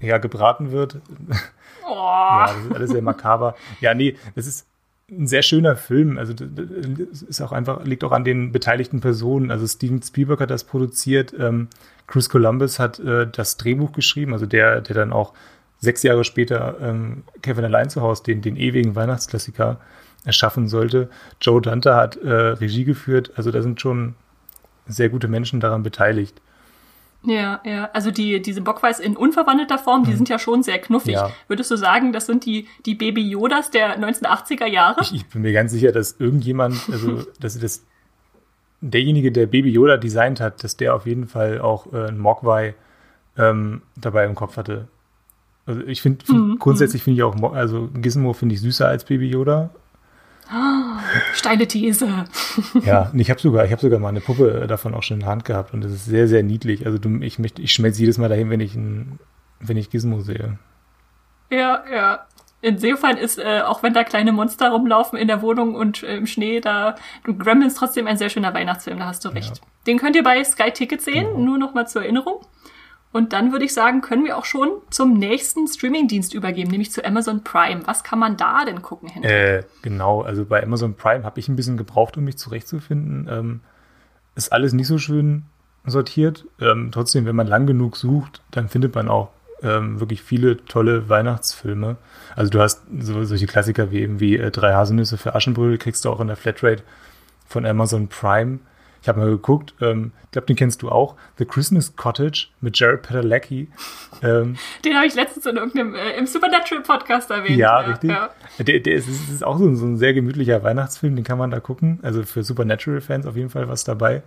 ja, 0.00 0.18
gebraten 0.18 0.70
wird. 0.72 0.98
Oh, 1.92 1.94
Ja, 1.96 2.46
das 2.54 2.64
ist 2.66 2.74
alles 2.74 2.90
sehr 2.90 3.02
makaber. 3.02 3.56
Ja, 3.80 3.94
nee, 3.94 4.16
das 4.36 4.46
ist 4.46 4.66
ein 5.10 5.26
sehr 5.26 5.42
schöner 5.42 5.74
Film. 5.74 6.18
Also 6.18 6.34
d- 6.34 6.46
d- 6.46 7.06
es 7.10 7.22
ist 7.22 7.40
auch 7.40 7.50
einfach, 7.50 7.84
liegt 7.84 8.04
auch 8.04 8.12
an 8.12 8.22
den 8.22 8.52
beteiligten 8.52 9.00
Personen. 9.00 9.50
Also 9.50 9.66
Steven 9.66 10.00
Spielberg 10.00 10.38
hat 10.40 10.50
das 10.50 10.62
produziert, 10.62 11.34
ähm, 11.36 11.68
Chris 12.06 12.28
Columbus 12.28 12.78
hat 12.78 13.00
äh, 13.00 13.26
das 13.26 13.56
Drehbuch 13.56 13.90
geschrieben, 13.92 14.34
also 14.34 14.46
der, 14.46 14.82
der 14.82 14.94
dann 14.94 15.12
auch 15.12 15.32
sechs 15.80 16.02
Jahre 16.02 16.24
später 16.24 16.76
ähm, 16.80 17.24
Kevin 17.42 17.64
allein 17.64 17.90
zu 17.90 18.02
Hause, 18.02 18.22
den, 18.24 18.42
den 18.42 18.56
ewigen 18.56 18.94
Weihnachtsklassiker, 18.94 19.80
erschaffen 20.24 20.68
sollte. 20.68 21.08
Joe 21.40 21.62
Dante 21.62 21.94
hat 21.94 22.16
äh, 22.16 22.30
Regie 22.30 22.84
geführt, 22.84 23.32
also 23.36 23.50
da 23.50 23.62
sind 23.62 23.80
schon 23.80 24.14
sehr 24.86 25.08
gute 25.08 25.28
Menschen 25.28 25.60
daran 25.60 25.82
beteiligt. 25.82 26.40
Ja, 27.22 27.60
ja. 27.64 27.90
Also 27.92 28.10
die, 28.10 28.40
diese 28.40 28.62
Bockweiß 28.62 28.98
in 28.98 29.16
unverwandelter 29.16 29.78
Form, 29.78 30.04
die 30.04 30.14
sind 30.14 30.28
ja 30.28 30.38
schon 30.38 30.62
sehr 30.62 30.78
knuffig. 30.78 31.14
Ja. 31.14 31.30
Würdest 31.48 31.70
du 31.70 31.76
sagen, 31.76 32.12
das 32.12 32.26
sind 32.26 32.46
die, 32.46 32.66
die 32.86 32.94
Baby 32.94 33.22
Yodas 33.28 33.70
der 33.70 33.98
1980er 33.98 34.66
Jahre? 34.66 35.02
Ich, 35.02 35.14
ich 35.14 35.26
bin 35.26 35.42
mir 35.42 35.52
ganz 35.52 35.72
sicher, 35.72 35.92
dass 35.92 36.18
irgendjemand, 36.18 36.76
also 36.90 37.24
dass 37.40 37.58
das 37.58 37.84
derjenige, 38.80 39.32
der 39.32 39.46
Baby 39.46 39.70
Yoda 39.70 39.98
designt 39.98 40.40
hat, 40.40 40.64
dass 40.64 40.76
der 40.76 40.94
auf 40.94 41.06
jeden 41.06 41.26
Fall 41.26 41.60
auch 41.60 41.92
äh, 41.92 42.08
ein 42.08 42.18
Mogwai 42.18 42.74
ähm, 43.36 43.82
dabei 43.96 44.24
im 44.24 44.34
Kopf 44.34 44.56
hatte. 44.56 44.88
Also 45.66 45.82
ich 45.82 46.02
finde 46.02 46.24
find, 46.24 46.38
Mhm, 46.38 46.58
grundsätzlich 46.58 47.02
finde 47.02 47.16
ich 47.18 47.22
auch, 47.22 47.52
also 47.52 47.88
Gizmo 47.94 48.32
finde 48.32 48.54
ich 48.54 48.60
süßer 48.60 48.88
als 48.88 49.04
Baby 49.04 49.28
Yoda. 49.30 49.70
Steile 51.34 51.66
These. 51.68 52.08
Ja, 52.84 53.10
und 53.12 53.18
ich 53.20 53.30
habe 53.30 53.40
sogar, 53.40 53.64
ich 53.64 53.72
habe 53.72 53.80
sogar 53.80 53.98
mal 54.00 54.08
eine 54.08 54.20
Puppe 54.20 54.66
davon 54.66 54.94
auch 54.94 55.02
schon 55.02 55.16
in 55.16 55.20
der 55.20 55.28
Hand 55.28 55.44
gehabt 55.44 55.72
und 55.74 55.82
das 55.84 55.92
ist 55.92 56.06
sehr, 56.06 56.26
sehr 56.28 56.42
niedlich. 56.42 56.86
Also 56.86 56.98
du, 56.98 57.20
ich 57.20 57.38
ich 57.38 57.72
schmelze 57.72 58.00
jedes 58.00 58.18
Mal 58.18 58.28
dahin, 58.28 58.50
wenn 58.50 58.60
ich 58.60 58.74
ein, 58.74 59.18
wenn 59.60 59.76
ich 59.76 59.90
Gizmo 59.90 60.20
sehe. 60.20 60.58
Ja, 61.50 61.82
ja. 61.92 62.26
Insofern 62.62 63.16
ist, 63.16 63.38
äh, 63.38 63.62
auch 63.64 63.82
wenn 63.82 63.94
da 63.94 64.04
kleine 64.04 64.32
Monster 64.32 64.70
rumlaufen 64.70 65.18
in 65.18 65.28
der 65.28 65.40
Wohnung 65.40 65.74
und 65.74 66.02
äh, 66.02 66.16
im 66.16 66.26
Schnee, 66.26 66.60
da 66.60 66.94
Gremlins 67.24 67.74
trotzdem 67.74 68.06
ein 68.06 68.18
sehr 68.18 68.28
schöner 68.28 68.52
Weihnachtsfilm, 68.52 68.98
da 68.98 69.06
hast 69.06 69.24
du 69.24 69.30
recht. 69.30 69.60
Den 69.86 69.98
könnt 69.98 70.14
ihr 70.14 70.22
bei 70.22 70.44
Sky 70.44 70.70
Ticket 70.70 71.00
sehen, 71.00 71.26
Genau. 71.28 71.38
nur 71.38 71.58
noch 71.58 71.72
mal 71.72 71.88
zur 71.88 72.02
Erinnerung. 72.02 72.40
Und 73.12 73.32
dann 73.32 73.50
würde 73.50 73.64
ich 73.64 73.74
sagen, 73.74 74.02
können 74.02 74.24
wir 74.24 74.36
auch 74.36 74.44
schon 74.44 74.68
zum 74.90 75.14
nächsten 75.14 75.66
Streamingdienst 75.66 76.32
übergeben, 76.32 76.70
nämlich 76.70 76.92
zu 76.92 77.04
Amazon 77.04 77.42
Prime. 77.42 77.80
Was 77.86 78.04
kann 78.04 78.20
man 78.20 78.36
da 78.36 78.64
denn 78.64 78.82
gucken, 78.82 79.08
Henry? 79.08 79.28
Äh, 79.28 79.64
genau, 79.82 80.22
also 80.22 80.44
bei 80.44 80.62
Amazon 80.62 80.94
Prime 80.94 81.24
habe 81.24 81.40
ich 81.40 81.48
ein 81.48 81.56
bisschen 81.56 81.76
gebraucht, 81.76 82.16
um 82.16 82.24
mich 82.24 82.38
zurechtzufinden. 82.38 83.28
Ähm, 83.28 83.60
ist 84.36 84.52
alles 84.52 84.72
nicht 84.72 84.86
so 84.86 84.98
schön 84.98 85.44
sortiert. 85.84 86.46
Ähm, 86.60 86.90
trotzdem, 86.92 87.26
wenn 87.26 87.34
man 87.34 87.48
lang 87.48 87.66
genug 87.66 87.96
sucht, 87.96 88.42
dann 88.52 88.68
findet 88.68 88.94
man 88.94 89.08
auch 89.08 89.30
ähm, 89.62 89.98
wirklich 90.00 90.22
viele 90.22 90.64
tolle 90.64 91.08
Weihnachtsfilme. 91.08 91.96
Also 92.36 92.50
du 92.50 92.60
hast 92.60 92.82
so, 93.00 93.24
solche 93.24 93.46
Klassiker 93.46 93.90
wie 93.90 94.00
eben 94.00 94.20
wie 94.20 94.36
äh, 94.36 94.50
Drei 94.50 94.72
Haselnüsse 94.74 95.18
für 95.18 95.34
Aschenbrödel, 95.34 95.78
kriegst 95.78 96.04
du 96.04 96.10
auch 96.10 96.20
in 96.20 96.28
der 96.28 96.36
Flatrate 96.36 96.82
von 97.46 97.66
Amazon 97.66 98.08
Prime. 98.08 98.60
Ich 99.02 99.08
habe 99.08 99.20
mal 99.20 99.30
geguckt, 99.30 99.74
ähm, 99.80 100.12
ich 100.24 100.30
glaube, 100.32 100.46
den 100.46 100.56
kennst 100.56 100.82
du 100.82 100.90
auch. 100.90 101.16
The 101.38 101.44
Christmas 101.44 101.96
Cottage 101.96 102.48
mit 102.60 102.78
Jared 102.78 103.02
Padalecki. 103.02 103.68
Ähm, 104.22 104.56
Den 104.84 104.94
habe 104.96 105.06
ich 105.06 105.14
letztens 105.14 105.46
in 105.46 105.56
irgendeinem, 105.56 105.94
äh, 105.94 106.12
im 106.18 106.26
Supernatural 106.26 106.82
Podcast 106.84 107.30
erwähnt. 107.30 107.56
ja, 107.56 107.78
richtig. 107.78 108.10
Ja. 108.10 108.30
Der, 108.58 108.80
der 108.80 108.94
ist, 108.94 109.08
ist 109.08 109.42
auch 109.42 109.58
so 109.58 109.64
ein, 109.66 109.76
so 109.76 109.86
ein 109.86 109.96
sehr 109.96 110.12
gemütlicher 110.12 110.62
Weihnachtsfilm, 110.62 111.16
den 111.16 111.24
kann 111.24 111.38
man 111.38 111.50
da 111.50 111.60
gucken. 111.60 111.98
Also 112.02 112.22
für 112.24 112.42
Supernatural-Fans 112.42 113.26
auf 113.26 113.36
jeden 113.36 113.50
Fall 113.50 113.68
was 113.68 113.84
dabei. 113.84 114.22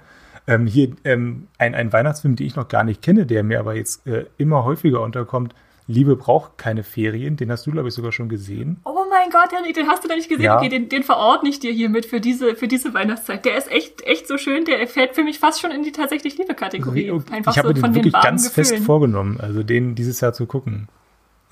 Ähm, 0.47 0.65
hier 0.65 0.89
ähm, 1.05 1.47
ein, 1.57 1.73
ein 1.75 1.93
Weihnachtsfilm, 1.93 2.35
den 2.35 2.47
ich 2.47 2.55
noch 2.55 2.67
gar 2.67 2.83
nicht 2.83 3.01
kenne, 3.01 3.25
der 3.25 3.43
mir 3.43 3.59
aber 3.59 3.75
jetzt 3.75 4.05
äh, 4.07 4.25
immer 4.37 4.65
häufiger 4.65 5.01
unterkommt. 5.01 5.53
Liebe 5.87 6.15
braucht 6.15 6.57
keine 6.57 6.83
Ferien. 6.83 7.35
Den 7.35 7.51
hast 7.51 7.65
du, 7.67 7.71
glaube 7.71 7.89
ich, 7.89 7.93
sogar 7.93 8.11
schon 8.11 8.29
gesehen. 8.29 8.79
Oh 8.85 9.03
mein 9.09 9.29
Gott, 9.29 9.51
Henry, 9.51 9.73
den 9.73 9.87
hast 9.87 10.03
du 10.03 10.07
noch 10.07 10.15
nicht 10.15 10.29
gesehen. 10.29 10.45
Ja. 10.45 10.57
Okay, 10.57 10.69
den, 10.69 10.89
den 10.89 11.03
verordne 11.03 11.49
ich 11.49 11.59
dir 11.59 11.71
hiermit 11.71 12.05
für 12.05 12.21
diese, 12.21 12.55
für 12.55 12.67
diese 12.67 12.93
Weihnachtszeit. 12.93 13.43
Der 13.45 13.57
ist 13.57 13.71
echt, 13.71 14.01
echt 14.03 14.27
so 14.27 14.37
schön. 14.37 14.65
Der 14.65 14.87
fällt 14.87 15.15
für 15.15 15.23
mich 15.23 15.39
fast 15.39 15.59
schon 15.61 15.71
in 15.71 15.83
die 15.83 15.91
tatsächlich 15.91 16.37
Liebe-Kategorie. 16.37 17.11
Einfach 17.31 17.51
ich 17.51 17.57
habe 17.57 17.69
so 17.69 17.73
mir 17.73 17.81
den 17.81 17.95
wirklich 17.95 18.13
ganz 18.13 18.47
fest 18.49 18.71
Gefühlen. 18.71 18.85
vorgenommen, 18.85 19.39
also 19.41 19.63
den 19.63 19.95
dieses 19.95 20.21
Jahr 20.21 20.33
zu 20.33 20.45
gucken. 20.45 20.87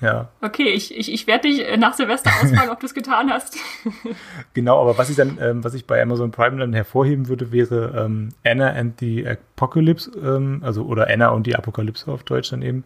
Ja, 0.00 0.30
Okay, 0.40 0.68
ich, 0.70 0.96
ich, 0.98 1.12
ich 1.12 1.26
werde 1.28 1.48
dich 1.48 1.64
äh, 1.64 1.76
nach 1.76 1.94
Silvester 1.94 2.30
ausfragen, 2.42 2.70
ob 2.70 2.80
du 2.80 2.86
es 2.86 2.94
getan 2.94 3.30
hast. 3.30 3.56
genau. 4.54 4.80
Aber 4.80 4.98
was 4.98 5.10
ich 5.10 5.16
dann, 5.16 5.38
ähm, 5.40 5.62
was 5.62 5.74
ich 5.74 5.86
bei 5.86 6.02
Amazon 6.02 6.32
Prime 6.32 6.56
dann 6.56 6.72
hervorheben 6.72 7.28
würde, 7.28 7.52
wäre 7.52 8.04
ähm, 8.04 8.30
Anna 8.44 8.70
and 8.70 8.98
the 8.98 9.24
Apocalypse, 9.28 10.10
ähm, 10.18 10.60
also 10.64 10.84
oder 10.86 11.08
Anna 11.08 11.28
und 11.28 11.46
die 11.46 11.54
Apokalypse 11.54 12.10
auf 12.10 12.24
Deutsch 12.24 12.50
dann 12.50 12.62
eben. 12.62 12.82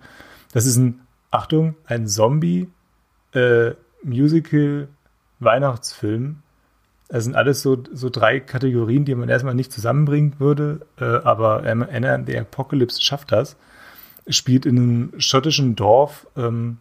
Das 0.52 0.66
ist 0.66 0.76
ein, 0.76 1.05
Achtung, 1.36 1.76
ein 1.86 2.06
Zombie 2.06 2.68
äh. 3.32 3.72
Das 7.08 7.24
sind 7.24 7.36
alles 7.36 7.62
so, 7.62 7.82
so 7.92 8.10
drei 8.10 8.40
Kategorien, 8.40 9.04
die 9.04 9.14
man 9.14 9.28
erstmal 9.28 9.54
nicht 9.54 9.72
zusammenbringen 9.72 10.34
würde, 10.38 10.86
äh, 10.98 11.04
aber 11.04 11.62
Anna 11.64 12.20
the 12.24 12.38
Apocalypse 12.38 13.00
schafft 13.00 13.32
das. 13.32 13.56
Spielt 14.28 14.66
in 14.66 14.76
einem 14.76 15.12
schottischen 15.18 15.76
Dorf 15.76 16.26
ähm, 16.36 16.78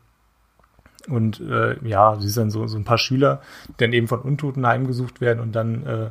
und 1.07 1.39
äh, 1.41 1.75
ja, 1.87 2.15
sie 2.19 2.29
sind 2.29 2.43
dann 2.43 2.49
so, 2.49 2.65
so 2.65 2.77
ein 2.77 2.85
paar 2.85 2.97
Schüler, 2.97 3.41
die 3.67 3.73
dann 3.77 3.93
eben 3.93 4.07
von 4.07 4.21
Untoten 4.21 4.65
heimgesucht 4.65 5.21
werden 5.21 5.39
und 5.39 5.51
dann 5.51 5.85
äh, 5.85 6.09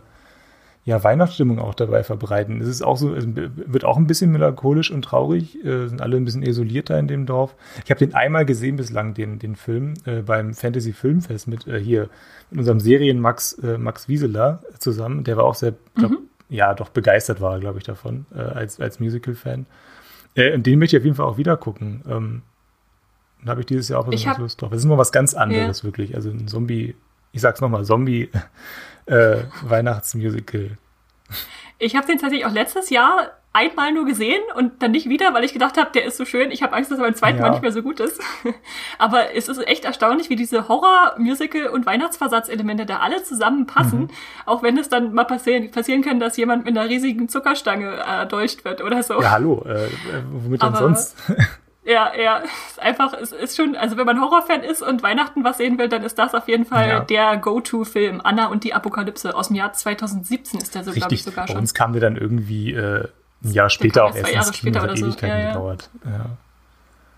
ja, 0.84 1.02
Weihnachtsstimmung 1.02 1.58
auch 1.58 1.74
dabei 1.74 2.04
verbreiten. 2.04 2.60
Es 2.60 2.68
ist 2.68 2.82
auch 2.82 2.98
so, 2.98 3.14
es 3.14 3.26
wird 3.26 3.84
auch 3.84 3.96
ein 3.96 4.06
bisschen 4.06 4.30
melancholisch 4.32 4.90
und 4.90 5.02
traurig, 5.02 5.64
äh, 5.64 5.86
sind 5.86 6.02
alle 6.02 6.18
ein 6.18 6.26
bisschen 6.26 6.42
isolierter 6.42 6.98
in 6.98 7.08
dem 7.08 7.24
Dorf. 7.24 7.54
Ich 7.84 7.90
habe 7.90 7.98
den 8.00 8.14
einmal 8.14 8.44
gesehen 8.44 8.76
bislang, 8.76 9.14
den, 9.14 9.38
den 9.38 9.56
Film, 9.56 9.94
äh, 10.04 10.20
beim 10.20 10.52
Fantasy 10.52 10.92
Filmfest 10.92 11.48
mit 11.48 11.66
äh, 11.66 11.80
hier, 11.80 12.10
mit 12.50 12.60
unserem 12.60 12.80
Serien 12.80 13.18
Max, 13.18 13.54
äh, 13.54 13.78
Max 13.78 14.08
Wieseler 14.08 14.60
zusammen. 14.78 15.24
Der 15.24 15.38
war 15.38 15.44
auch 15.44 15.54
sehr, 15.54 15.72
glaub, 15.94 16.10
mhm. 16.10 16.18
ja, 16.50 16.74
doch 16.74 16.90
begeistert 16.90 17.40
war, 17.40 17.58
glaube 17.60 17.78
ich, 17.78 17.84
davon, 17.84 18.26
äh, 18.34 18.40
als, 18.40 18.78
als 18.78 19.00
Musical-Fan. 19.00 19.64
Äh, 20.34 20.54
und 20.54 20.66
den 20.66 20.78
möchte 20.78 20.96
ich 20.96 21.00
auf 21.00 21.04
jeden 21.04 21.16
Fall 21.16 21.26
auch 21.26 21.38
wieder 21.38 21.56
gucken. 21.56 22.02
Ähm, 22.06 22.42
da 23.42 23.52
habe 23.52 23.60
ich 23.60 23.66
dieses 23.66 23.88
Jahr 23.88 24.00
auch 24.00 24.06
besonders 24.06 24.38
Lust 24.38 24.60
drauf. 24.60 24.70
Das 24.70 24.80
ist 24.80 24.84
immer 24.84 24.98
was 24.98 25.12
ganz 25.12 25.32
anderes, 25.32 25.78
ja. 25.78 25.84
wirklich. 25.84 26.14
Also 26.14 26.28
ein 26.28 26.46
Zombie, 26.46 26.94
ich 27.32 27.40
sag's 27.40 27.62
nochmal, 27.62 27.84
Zombie 27.84 28.28
äh, 29.06 29.38
Weihnachtsmusical. 29.62 30.78
Ich 31.78 31.96
habe 31.96 32.06
den 32.06 32.18
tatsächlich 32.18 32.46
auch 32.46 32.52
letztes 32.52 32.90
Jahr 32.90 33.32
einmal 33.54 33.92
nur 33.92 34.04
gesehen 34.04 34.42
und 34.56 34.82
dann 34.82 34.90
nicht 34.90 35.08
wieder, 35.08 35.32
weil 35.32 35.44
ich 35.44 35.52
gedacht 35.52 35.78
habe, 35.78 35.90
der 35.94 36.04
ist 36.04 36.16
so 36.16 36.24
schön. 36.24 36.50
Ich 36.50 36.62
habe 36.62 36.74
Angst, 36.74 36.90
dass 36.90 36.98
er 36.98 37.04
beim 37.04 37.14
zweiten 37.14 37.38
ja. 37.38 37.44
Mal 37.44 37.50
nicht 37.50 37.62
mehr 37.62 37.70
so 37.70 37.82
gut 37.82 38.00
ist. 38.00 38.20
Aber 38.98 39.34
es 39.34 39.48
ist 39.48 39.58
echt 39.68 39.84
erstaunlich, 39.84 40.28
wie 40.28 40.34
diese 40.34 40.68
Horror-, 40.68 41.14
Musical- 41.18 41.68
und 41.68 41.86
Weihnachtsversatzelemente 41.86 42.84
da 42.84 42.98
alle 42.98 43.22
zusammenpassen. 43.22 44.00
Mhm. 44.00 44.10
Auch 44.44 44.64
wenn 44.64 44.76
es 44.76 44.88
dann 44.88 45.14
mal 45.14 45.24
passieren, 45.24 45.70
passieren 45.70 46.02
kann, 46.02 46.18
dass 46.18 46.36
jemand 46.36 46.64
mit 46.64 46.76
einer 46.76 46.88
riesigen 46.88 47.28
Zuckerstange 47.28 47.86
erdolcht 47.86 48.64
wird 48.64 48.82
oder 48.82 49.04
so. 49.04 49.22
Ja, 49.22 49.30
hallo. 49.30 49.64
Äh, 49.64 49.88
womit 50.32 50.62
denn 50.62 50.74
sonst? 50.74 51.16
Ja, 51.84 52.12
ja, 52.16 52.38
ist 52.38 52.80
einfach, 52.80 53.12
es 53.12 53.32
ist 53.32 53.56
schon, 53.56 53.76
also 53.76 53.98
wenn 53.98 54.06
man 54.06 54.18
Horrorfan 54.18 54.62
ist 54.62 54.82
und 54.82 55.02
Weihnachten 55.02 55.44
was 55.44 55.58
sehen 55.58 55.78
will, 55.78 55.88
dann 55.88 56.02
ist 56.02 56.18
das 56.18 56.34
auf 56.34 56.48
jeden 56.48 56.64
Fall 56.64 56.88
ja. 56.88 57.00
der 57.00 57.36
Go-To-Film. 57.36 58.22
Anna 58.24 58.46
und 58.46 58.64
die 58.64 58.72
Apokalypse 58.72 59.34
aus 59.34 59.48
dem 59.48 59.56
Jahr 59.56 59.72
2017 59.72 60.60
ist 60.60 60.74
der 60.74 60.84
so, 60.84 60.92
glaube 60.92 61.12
ich, 61.12 61.22
sogar 61.22 61.46
schon. 61.46 61.56
Bei 61.56 61.60
uns 61.60 61.74
kam 61.74 61.92
der 61.92 62.00
dann 62.00 62.16
irgendwie 62.16 62.72
äh, 62.72 63.06
ein 63.44 63.52
Jahr 63.52 63.68
später 63.68 64.06
auch 64.06 64.14
erst 64.14 64.32
Jahre 64.32 64.46
ins 64.48 64.56
später 64.56 64.82
oder 64.82 64.96
so. 64.96 65.06
Ewigkeiten 65.06 65.36
ja, 65.36 65.42
ja. 65.42 65.52
gedauert. 65.52 65.90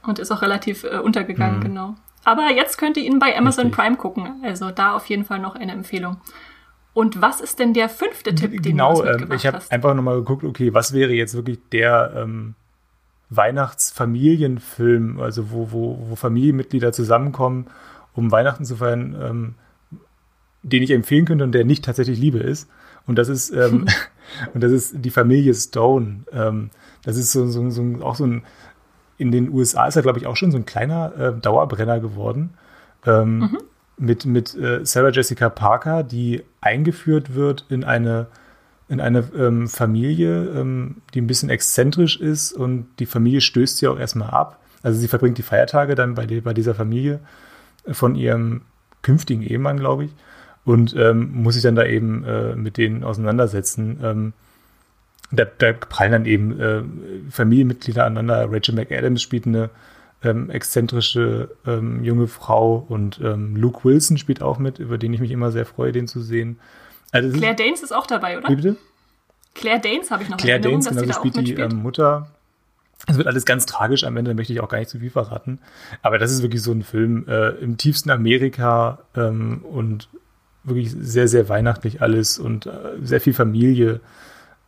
Und 0.03 0.19
ist 0.19 0.33
auch 0.33 0.43
relativ 0.43 0.83
äh, 0.83 0.99
untergegangen, 0.99 1.61
mhm. 1.61 1.65
genau. 1.65 1.95
Aber 2.25 2.51
jetzt 2.51 2.77
könnt 2.77 2.97
ihr 2.97 3.05
ihn 3.05 3.21
bei 3.21 3.39
Amazon 3.39 3.67
Richtig. 3.67 3.85
Prime 3.85 3.97
gucken. 3.97 4.43
Also 4.43 4.73
da 4.73 4.97
auf 4.97 5.07
jeden 5.07 5.25
Fall 5.25 5.39
noch 5.39 5.55
eine 5.55 5.71
Empfehlung. 5.71 6.17
Und 6.93 7.21
was 7.23 7.41
ist 7.41 7.61
denn 7.61 7.73
der 7.73 7.89
fünfte 7.89 8.35
Tipp, 8.35 8.51
den 8.51 8.63
genau, 8.63 8.95
du 8.95 9.09
uns 9.09 9.23
ähm, 9.23 9.33
ich 9.33 9.47
habe 9.47 9.61
einfach 9.69 9.95
nochmal 9.95 10.17
geguckt, 10.17 10.43
okay, 10.43 10.75
was 10.75 10.93
wäre 10.93 11.13
jetzt 11.13 11.35
wirklich 11.35 11.61
der 11.71 12.13
ähm, 12.17 12.55
Weihnachtsfamilienfilm, 13.31 15.21
also 15.21 15.51
wo, 15.51 15.73
wo, 15.73 15.99
wo 16.09 16.17
Familienmitglieder 16.17 16.93
zusammenkommen, 16.93 17.67
um 18.15 18.31
Weihnachten 18.31 18.65
zu 18.65 18.77
feiern, 18.77 19.17
ähm, 19.21 19.55
den 20.63 20.83
ich 20.83 20.91
empfehlen 20.91 21.25
könnte 21.25 21.45
und 21.45 21.53
der 21.53 21.65
nicht 21.65 21.85
tatsächlich 21.85 22.19
Liebe 22.19 22.39
ist. 22.39 22.69
Und 23.07 23.17
das 23.17 23.29
ist, 23.29 23.51
ähm, 23.51 23.87
und 24.55 24.63
das 24.63 24.73
ist 24.73 24.95
die 25.05 25.11
Familie 25.11 25.55
Stone. 25.55 26.25
Ähm, 26.33 26.71
das 27.05 27.17
ist 27.17 27.33
so, 27.33 27.47
so, 27.47 27.71
so 27.71 27.83
auch 28.03 28.17
so 28.17 28.27
ein, 28.27 28.43
in 29.19 29.33
den 29.33 29.53
USA 29.53 29.87
ist 29.87 29.97
er, 29.97 30.03
glaube 30.03 30.19
ich, 30.19 30.27
auch 30.27 30.37
schon 30.37 30.51
so 30.51 30.59
ein 30.59 30.67
kleiner 30.67 31.13
äh, 31.19 31.41
Dauerbrenner 31.41 32.01
geworden. 32.01 32.51
Ähm, 33.05 33.39
mhm. 33.39 33.59
Mit, 33.99 34.27
mit 34.27 34.55
äh, 34.55 34.85
Sarah 34.85 35.11
Jessica 35.11 35.49
Parker, 35.49 36.03
die 36.03 36.43
eingeführt 36.61 37.35
wird 37.35 37.65
in 37.71 37.83
eine 37.83 38.27
in 38.89 39.01
eine 39.01 39.25
ähm, 39.37 39.69
Familie, 39.69 40.45
ähm, 40.55 40.97
die 41.13 41.21
ein 41.21 41.27
bisschen 41.27 41.51
exzentrisch 41.51 42.21
ist 42.21 42.53
und 42.53 42.87
die 42.99 43.07
Familie 43.07 43.41
stößt 43.41 43.79
sie 43.79 43.89
auch 43.89 43.99
erstmal 43.99 44.31
ab. 44.31 44.61
Also 44.83 45.01
sie 45.01 45.09
verbringt 45.09 45.39
die 45.39 45.43
Feiertage 45.43 45.95
dann 45.95 46.15
bei, 46.15 46.27
die, 46.27 46.41
bei 46.41 46.55
dieser 46.55 46.75
Familie 46.75 47.21
von 47.91 48.15
ihrem 48.15 48.63
künftigen 49.03 49.43
Ehemann, 49.43 49.79
glaube 49.79 50.05
ich, 50.05 50.11
und 50.65 50.95
ähm, 50.97 51.31
muss 51.33 51.55
sich 51.55 51.63
dann 51.63 51.75
da 51.75 51.85
eben 51.85 52.25
äh, 52.25 52.55
mit 52.55 52.77
denen 52.77 53.03
auseinandersetzen. 53.03 53.99
Ähm, 54.03 54.33
da, 55.33 55.45
da, 55.45 55.73
prallen 55.73 56.13
dann 56.13 56.25
eben 56.25 56.61
äh, 56.61 56.83
Familienmitglieder 57.31 58.05
aneinander. 58.05 58.53
Rachel 58.53 58.77
McAdams 58.77 59.21
spielt 59.21 59.47
eine 59.47 59.71
ähm, 60.23 60.51
exzentrische 60.51 61.51
ähm, 61.67 62.05
junge 62.05 62.29
Frau 62.29 62.87
und 62.89 63.19
Luke 63.19 63.85
Wilson 63.85 64.19
spielt 64.19 64.43
auch 64.43 64.59
mit, 64.59 64.79
über 64.79 64.99
den 64.99 65.13
ich 65.13 65.21
mich 65.21 65.33
immer 65.33 65.51
sehr 65.51 65.67
freue, 65.67 65.91
den 65.91 66.07
zu 66.07 66.21
sehen. 66.21 66.61
Also 67.13 67.37
Claire 67.39 67.55
Danes 67.55 67.83
ist 67.83 67.93
auch 67.93 68.07
dabei, 68.07 68.39
oder? 68.39 68.49
Wie 68.49 68.57
bitte? 68.57 68.77
Claire 69.55 69.81
Danes 69.81 70.11
habe 70.11 70.23
ich 70.23 70.29
noch 70.29 70.37
Claire 70.37 70.61
Danes, 70.61 70.89
genau, 70.89 71.03
die 71.03 71.13
spielt 71.13 71.37
die 71.37 71.55
ähm, 71.55 71.77
Mutter. 71.77 72.29
Es 73.07 73.17
wird 73.17 73.27
alles 73.27 73.45
ganz 73.45 73.67
tragisch 73.67 74.05
am 74.05 74.17
Ende, 74.17 74.31
da 74.31 74.35
möchte 74.35 74.53
ich 74.53 74.61
auch 74.61 74.69
gar 74.69 74.79
nicht 74.79 74.91
zu 74.91 74.99
viel 74.99 75.11
verraten. 75.11 75.61
Aber 76.03 76.19
das 76.19 76.33
ist 76.33 76.43
wirklich 76.43 76.63
so 76.63 76.73
ein 76.73 76.83
Film 76.83 77.27
äh, 77.29 77.51
im 77.51 77.77
tiefsten 77.77 78.11
Amerika 78.11 78.99
ähm, 79.15 79.65
und 79.65 80.09
wirklich 80.65 80.91
sehr, 80.91 81.29
sehr 81.29 81.49
weihnachtlich 81.49 82.03
alles 82.03 82.39
und 82.39 82.67
äh, 82.67 82.73
sehr 83.03 83.21
viel 83.21 83.35
Familie. 83.35 84.01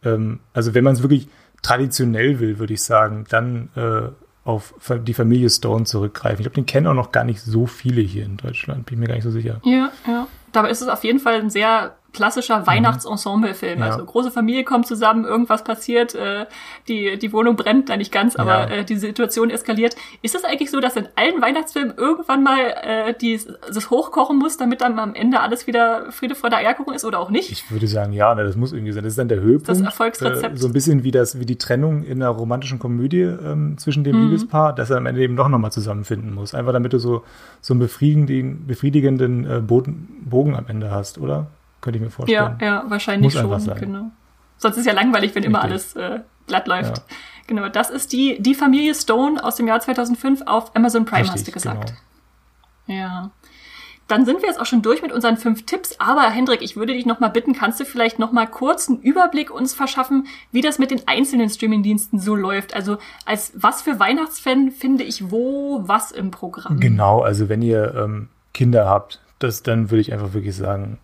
Ähm, 0.05 0.41
also 0.53 0.75
wenn 0.75 0.85
man 0.85 0.95
es 0.95 1.03
wirklich 1.03 1.29
traditionell 1.63 2.39
will, 2.39 2.59
würde 2.59 2.75
ich 2.75 2.83
sagen, 2.83 3.27
dann 3.29 3.71
äh, 3.75 4.09
auf 4.45 4.75
die 5.07 5.15
Familie 5.15 5.51
Stone 5.51 5.85
zurückgreifen. 5.85 6.39
Ich 6.39 6.45
glaube, 6.45 6.55
den 6.55 6.67
kennen 6.67 6.87
auch 6.87 6.95
noch 6.95 7.13
gar 7.13 7.25
nicht 7.25 7.41
so 7.41 7.67
viele 7.67 8.01
hier 8.01 8.25
in 8.25 8.37
Deutschland, 8.37 8.87
bin 8.87 8.95
ich 8.95 9.01
mir 9.01 9.09
gar 9.09 9.15
nicht 9.15 9.25
so 9.25 9.31
sicher. 9.31 9.61
Ja, 9.65 9.91
ja. 10.07 10.27
Dabei 10.53 10.71
ist 10.71 10.81
es 10.81 10.89
auf 10.89 11.05
jeden 11.05 11.19
Fall 11.19 11.35
ein 11.35 11.51
sehr 11.51 11.97
klassischer 12.13 12.61
mhm. 12.61 12.67
Weihnachtsensemble-Film. 12.67 13.81
Ja. 13.81 13.87
Also 13.87 14.05
große 14.05 14.31
Familie 14.31 14.65
kommt 14.65 14.87
zusammen, 14.87 15.25
irgendwas 15.25 15.63
passiert, 15.63 16.15
äh, 16.15 16.47
die, 16.89 17.19
die 17.19 17.33
Wohnung 17.33 17.57
brennt, 17.57 17.89
da 17.89 17.97
nicht 17.97 18.13
ganz, 18.13 18.37
aber 18.37 18.69
ja. 18.69 18.77
äh, 18.79 18.85
die 18.85 18.97
Situation 18.97 19.51
eskaliert. 19.51 19.95
Ist 20.23 20.35
es 20.35 20.45
eigentlich 20.45 20.71
so, 20.71 20.81
dass 20.81 20.97
in 20.97 21.09
allen 21.17 21.41
Weihnachtsfilmen 21.41 21.95
irgendwann 21.97 22.43
mal 22.43 22.59
äh, 22.59 23.15
die, 23.15 23.41
das 23.67 23.91
hochkochen 23.91 24.39
muss, 24.39 24.57
damit 24.57 24.81
dann 24.81 24.99
am 24.99 25.15
Ende 25.15 25.41
alles 25.41 25.67
wieder 25.67 26.11
Friede, 26.11 26.35
Freude, 26.35 26.57
Eierkuchen 26.57 26.95
ist 26.95 27.05
oder 27.05 27.21
auch 27.21 27.31
nicht? 27.31 27.53
Ich 27.53 27.71
würde 27.71 27.87
sagen, 27.87 28.13
ja, 28.13 28.35
ne, 28.35 28.45
das 28.45 28.57
muss 28.57 28.73
irgendwie 28.73 28.93
sein. 28.93 29.05
Das 29.05 29.13
ist 29.13 29.19
dann 29.19 29.29
der 29.29 29.41
Höhepunkt. 29.41 29.69
Das 29.69 29.81
Erfolgsrezept. 29.81 30.55
Äh, 30.55 30.59
so 30.59 30.67
ein 30.69 30.73
bisschen 30.73 31.05
wie 31.05 31.11
das, 31.11 31.39
wie 31.39 31.47
die 31.47 31.57
Trennung 31.57 32.05
in 32.05 32.23
einer 32.23 32.31
romantischen 32.31 32.79
Komödie 32.79 33.23
ähm, 33.23 33.77
zwischen 33.79 34.03
dem 34.05 34.17
mhm. 34.17 34.25
Liebespaar, 34.27 34.75
dass 34.75 34.91
er 34.91 34.97
am 34.97 35.07
Ende 35.07 35.21
eben 35.21 35.37
doch 35.37 35.49
nochmal 35.49 35.73
zusammenfinden 35.73 36.35
muss. 36.35 36.55
Einfach 36.55 36.73
damit 36.73 36.93
du 36.93 36.99
so, 36.99 37.23
so 37.61 37.75
einen 37.75 37.81
befriedigenden, 37.81 38.67
befriedigenden 38.67 39.45
äh, 39.45 39.61
Boden, 39.61 40.25
Bogen 40.25 40.57
am 40.57 40.67
Ende 40.69 40.91
hast, 40.91 41.19
oder? 41.19 41.49
Könnte 41.81 41.99
ich 41.99 42.05
mir 42.05 42.11
vorstellen. 42.11 42.57
Ja, 42.61 42.67
ja, 42.67 42.85
wahrscheinlich 42.89 43.35
Muss 43.35 43.65
schon. 43.65 43.75
Genau. 43.77 44.11
Sonst 44.57 44.77
ist 44.77 44.87
ja 44.87 44.93
langweilig, 44.93 45.35
wenn 45.35 45.45
Richtig. 45.45 45.47
immer 45.47 45.63
alles 45.63 45.95
äh, 45.97 46.21
glatt 46.47 46.67
läuft. 46.67 46.99
Ja. 46.99 47.05
Genau, 47.47 47.69
das 47.69 47.91
ist 47.91 48.13
die, 48.13 48.43
die 48.43 48.55
Familie 48.55 48.95
Stone 48.95 49.43
aus 49.43 49.57
dem 49.57 49.67
Jahr 49.67 49.81
2005 49.81 50.43
auf 50.47 50.75
Amazon 50.77 51.05
Prime, 51.05 51.23
Richtig, 51.23 51.35
hast 51.35 51.49
du 51.49 51.53
gesagt. 51.53 51.95
Genau. 52.87 52.99
Ja. 52.99 53.31
Dann 54.09 54.25
sind 54.25 54.41
wir 54.41 54.49
jetzt 54.49 54.59
auch 54.59 54.67
schon 54.67 54.81
durch 54.81 55.03
mit 55.03 55.13
unseren 55.13 55.37
fünf 55.37 55.67
Tipps. 55.67 55.97
Aber 55.99 56.31
Hendrik, 56.31 56.63
ich 56.63 56.77
würde 56.77 56.95
dich 56.95 57.05
noch 57.05 57.21
mal 57.21 57.29
bitten, 57.29 57.53
kannst 57.53 57.79
du 57.79 57.85
vielleicht 57.85 58.19
noch 58.19 58.33
mal 58.33 58.47
kurz 58.47 58.89
einen 58.89 59.01
Überblick 59.01 59.51
uns 59.51 59.75
verschaffen, 59.75 60.27
wie 60.51 60.63
das 60.63 60.79
mit 60.79 60.91
den 60.91 61.07
einzelnen 61.07 61.51
Streamingdiensten 61.51 62.19
so 62.19 62.35
läuft? 62.35 62.75
Also 62.75 62.97
als 63.27 63.53
was 63.55 63.83
für 63.83 64.01
Weihnachtsfan 64.01 64.71
finde 64.71 65.05
ich 65.05 65.31
wo 65.31 65.83
was 65.87 66.11
im 66.11 66.31
Programm? 66.31 66.81
Genau, 66.81 67.21
also 67.21 67.51
wenn 67.51 67.61
ihr 67.61 67.95
ähm, 67.95 68.29
Kinder 68.55 68.87
habt, 68.87 69.21
das, 69.39 69.63
dann 69.63 69.91
würde 69.91 70.01
ich 70.01 70.13
einfach 70.13 70.33
wirklich 70.33 70.57
sagen, 70.57 70.99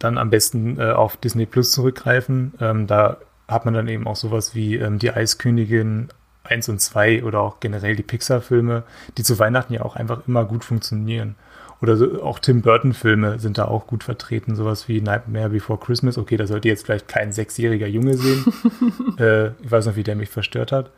dann 0.00 0.18
am 0.18 0.30
besten 0.30 0.80
äh, 0.80 0.90
auf 0.90 1.16
Disney 1.16 1.46
Plus 1.46 1.70
zurückgreifen. 1.70 2.54
Ähm, 2.60 2.88
da 2.88 3.18
hat 3.46 3.64
man 3.64 3.74
dann 3.74 3.86
eben 3.86 4.08
auch 4.08 4.16
sowas 4.16 4.54
wie 4.56 4.76
ähm, 4.76 4.98
die 4.98 5.12
Eiskönigin 5.12 6.08
1 6.42 6.68
und 6.68 6.80
2 6.80 7.22
oder 7.22 7.40
auch 7.40 7.60
generell 7.60 7.94
die 7.94 8.02
Pixar-Filme, 8.02 8.82
die 9.18 9.22
zu 9.22 9.38
Weihnachten 9.38 9.74
ja 9.74 9.82
auch 9.82 9.94
einfach 9.94 10.26
immer 10.26 10.44
gut 10.44 10.64
funktionieren. 10.64 11.36
Oder 11.82 11.96
so, 11.96 12.22
auch 12.22 12.38
Tim 12.38 12.62
Burton-Filme 12.62 13.38
sind 13.38 13.56
da 13.56 13.66
auch 13.66 13.86
gut 13.86 14.04
vertreten, 14.04 14.54
sowas 14.54 14.88
wie 14.88 15.00
Nightmare 15.00 15.50
Before 15.50 15.78
Christmas. 15.78 16.18
Okay, 16.18 16.36
da 16.36 16.46
sollte 16.46 16.68
jetzt 16.68 16.84
vielleicht 16.84 17.08
kein 17.08 17.32
sechsjähriger 17.32 17.86
Junge 17.86 18.16
sehen. 18.16 18.44
äh, 19.18 19.48
ich 19.62 19.70
weiß 19.70 19.86
noch, 19.86 19.96
wie 19.96 20.02
der 20.02 20.16
mich 20.16 20.28
verstört 20.28 20.72
hat. 20.72 20.90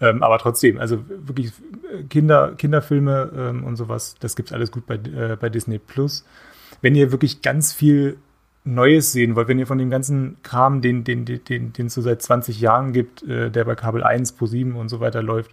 Ähm, 0.00 0.22
aber 0.22 0.38
trotzdem, 0.38 0.78
also 0.78 1.04
wirklich 1.08 1.52
Kinder, 2.10 2.54
Kinderfilme 2.56 3.30
ähm, 3.36 3.64
und 3.64 3.76
sowas, 3.76 4.16
das 4.18 4.34
gibt 4.34 4.48
es 4.48 4.52
alles 4.52 4.72
gut 4.72 4.86
bei, 4.86 4.94
äh, 4.94 5.36
bei 5.38 5.48
Disney 5.48 5.78
Plus. 5.78 6.24
Wenn 6.82 6.96
ihr 6.96 7.12
wirklich 7.12 7.42
ganz 7.42 7.72
viel 7.72 8.16
Neues 8.64 9.12
sehen 9.12 9.36
wollt, 9.36 9.48
wenn 9.48 9.58
ihr 9.58 9.66
von 9.66 9.78
dem 9.78 9.90
ganzen 9.90 10.36
Kram, 10.42 10.80
den 10.80 11.04
den 11.04 11.24
den 11.24 11.72
den 11.72 11.86
es 11.86 11.94
so 11.94 12.00
seit 12.00 12.22
20 12.22 12.60
Jahren 12.60 12.92
gibt, 12.92 13.22
äh, 13.22 13.50
der 13.50 13.64
bei 13.64 13.74
Kabel 13.74 14.02
1, 14.02 14.32
Pro 14.32 14.46
7 14.46 14.74
und 14.76 14.88
so 14.88 15.00
weiter 15.00 15.22
läuft, 15.22 15.50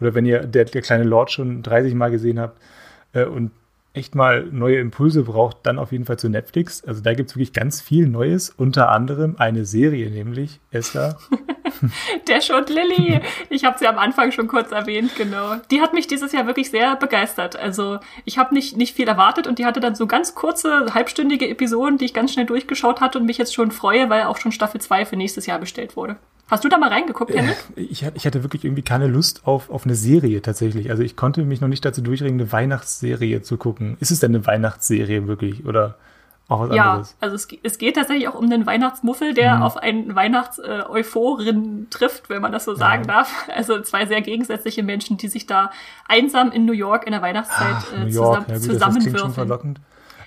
oder 0.00 0.14
wenn 0.14 0.24
ihr 0.24 0.46
der, 0.46 0.64
der 0.64 0.82
kleine 0.82 1.04
Lord 1.04 1.32
schon 1.32 1.62
30 1.62 1.94
Mal 1.94 2.10
gesehen 2.10 2.38
habt 2.38 2.60
äh, 3.12 3.24
und 3.24 3.50
echt 3.92 4.14
mal 4.14 4.44
neue 4.50 4.78
Impulse 4.78 5.22
braucht, 5.22 5.58
dann 5.62 5.78
auf 5.78 5.92
jeden 5.92 6.04
Fall 6.04 6.18
zu 6.18 6.28
Netflix. 6.28 6.84
Also 6.84 7.00
da 7.00 7.14
gibt 7.14 7.30
es 7.30 7.36
wirklich 7.36 7.52
ganz 7.52 7.80
viel 7.80 8.08
Neues, 8.08 8.50
unter 8.50 8.90
anderem 8.90 9.36
eine 9.38 9.64
Serie, 9.64 10.10
nämlich 10.10 10.60
Esther. 10.70 11.16
Der 12.28 12.40
Schott 12.40 12.70
Lilly. 12.70 13.20
Ich 13.50 13.64
habe 13.64 13.78
sie 13.78 13.86
am 13.86 13.98
Anfang 13.98 14.32
schon 14.32 14.48
kurz 14.48 14.72
erwähnt, 14.72 15.12
genau. 15.16 15.56
Die 15.70 15.80
hat 15.80 15.92
mich 15.94 16.06
dieses 16.06 16.32
Jahr 16.32 16.46
wirklich 16.46 16.70
sehr 16.70 16.96
begeistert. 16.96 17.56
Also 17.56 17.98
ich 18.24 18.38
habe 18.38 18.54
nicht, 18.54 18.76
nicht 18.76 18.94
viel 18.94 19.08
erwartet 19.08 19.46
und 19.46 19.58
die 19.58 19.66
hatte 19.66 19.80
dann 19.80 19.94
so 19.94 20.06
ganz 20.06 20.34
kurze, 20.34 20.94
halbstündige 20.94 21.48
Episoden, 21.48 21.98
die 21.98 22.06
ich 22.06 22.14
ganz 22.14 22.32
schnell 22.32 22.46
durchgeschaut 22.46 23.00
hatte 23.00 23.18
und 23.18 23.26
mich 23.26 23.38
jetzt 23.38 23.54
schon 23.54 23.70
freue, 23.70 24.10
weil 24.10 24.24
auch 24.24 24.36
schon 24.36 24.52
Staffel 24.52 24.80
2 24.80 25.06
für 25.06 25.16
nächstes 25.16 25.46
Jahr 25.46 25.58
bestellt 25.58 25.96
wurde. 25.96 26.16
Hast 26.50 26.62
du 26.62 26.68
da 26.68 26.76
mal 26.76 26.90
reingeguckt, 26.90 27.30
äh, 27.30 27.38
Henrik? 27.38 27.56
Ich, 27.76 28.04
ich 28.14 28.26
hatte 28.26 28.42
wirklich 28.42 28.64
irgendwie 28.64 28.82
keine 28.82 29.06
Lust 29.06 29.46
auf, 29.46 29.70
auf 29.70 29.84
eine 29.84 29.94
Serie 29.94 30.42
tatsächlich. 30.42 30.90
Also 30.90 31.02
ich 31.02 31.16
konnte 31.16 31.42
mich 31.44 31.60
noch 31.60 31.68
nicht 31.68 31.84
dazu 31.84 32.02
durchringen, 32.02 32.40
eine 32.40 32.52
Weihnachtsserie 32.52 33.42
zu 33.42 33.56
gucken. 33.56 33.96
Ist 34.00 34.10
es 34.10 34.20
denn 34.20 34.34
eine 34.34 34.46
Weihnachtsserie 34.46 35.26
wirklich? 35.26 35.64
Oder 35.64 35.96
auch 36.54 36.68
was 36.68 36.76
ja, 36.76 36.90
anderes. 36.92 37.16
also 37.20 37.34
es, 37.36 37.48
es 37.62 37.78
geht 37.78 37.96
tatsächlich 37.96 38.28
auch 38.28 38.34
um 38.34 38.44
einen 38.44 38.66
Weihnachtsmuffel, 38.66 39.34
der 39.34 39.56
Mhm. 39.56 39.62
auf 39.62 39.76
einen 39.76 40.14
Weihnachts-Euphorin 40.14 41.88
trifft, 41.90 42.28
wenn 42.30 42.42
man 42.42 42.52
das 42.52 42.64
so 42.64 42.74
sagen 42.74 43.02
Ja. 43.04 43.14
darf. 43.14 43.48
Also 43.54 43.80
zwei 43.82 44.06
sehr 44.06 44.20
gegensätzliche 44.22 44.82
Menschen, 44.82 45.16
die 45.16 45.28
sich 45.28 45.46
da 45.46 45.70
einsam 46.08 46.50
in 46.52 46.64
New 46.64 46.72
York 46.72 47.04
in 47.06 47.12
der 47.12 47.22
Weihnachtszeit 47.22 47.76
Ach, 47.78 47.92
äh, 47.92 48.04
New 48.04 48.10
zusammen, 48.10 48.32
York, 48.34 48.48
ja 48.48 48.54
gut, 48.54 48.62
zusammenwürfeln. 48.64 49.32
verlockend. 49.32 49.80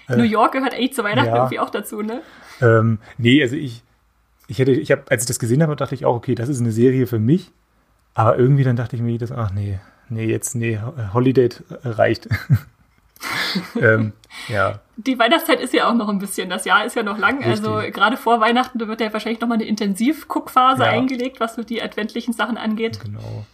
New 0.09 0.23
York 0.23 0.53
gehört 0.53 0.73
eigentlich 0.73 0.93
zu 0.93 1.03
Weihnachten 1.03 1.29
Ja. 1.29 1.35
irgendwie 1.37 1.59
auch 1.59 1.69
dazu, 1.69 2.01
ne? 2.01 2.21
Ähm, 2.61 2.99
nee, 3.17 3.41
also 3.41 3.55
ich, 3.57 3.83
ich 4.47 4.59
hätte, 4.59 4.71
ich 4.71 4.91
habe, 4.91 5.03
als 5.09 5.23
ich 5.23 5.27
das 5.27 5.37
gesehen 5.39 5.61
habe, 5.61 5.75
dachte 5.75 5.95
ich 5.95 6.05
auch, 6.05 6.15
okay, 6.15 6.33
das 6.33 6.47
ist 6.49 6.61
eine 6.61 6.71
Serie 6.71 7.07
für 7.07 7.19
mich. 7.19 7.51
Aber 8.13 8.37
irgendwie 8.37 8.63
dann 8.63 8.75
dachte 8.77 8.95
ich 8.95 9.01
mir, 9.01 9.17
das, 9.17 9.31
ach 9.31 9.51
nee, 9.51 9.79
nee, 10.09 10.25
jetzt, 10.25 10.55
nee, 10.55 10.79
Holiday 11.13 11.49
reicht. 11.83 12.29
ähm, 13.81 14.13
ja, 14.47 14.79
Die 14.97 15.17
Weihnachtszeit 15.19 15.59
ist 15.59 15.73
ja 15.73 15.89
auch 15.89 15.93
noch 15.93 16.09
ein 16.09 16.19
bisschen. 16.19 16.49
Das 16.49 16.65
Jahr 16.65 16.85
ist 16.85 16.95
ja 16.95 17.03
noch 17.03 17.17
lang. 17.17 17.43
Also 17.43 17.75
Richtig. 17.75 17.95
gerade 17.95 18.17
vor 18.17 18.39
Weihnachten 18.39 18.79
da 18.79 18.87
wird 18.87 19.01
ja 19.01 19.11
wahrscheinlich 19.13 19.41
noch 19.41 19.47
mal 19.47 19.55
eine 19.55 19.65
Intensivguckphase 19.65 20.83
Ja. 20.83 20.89
eingelegt, 20.89 21.39
was 21.39 21.55
so 21.55 21.63
die 21.63 21.81
adventlichen 21.81 22.33
Sachen 22.33 22.57
angeht. 22.57 22.99
genau. 23.03 23.45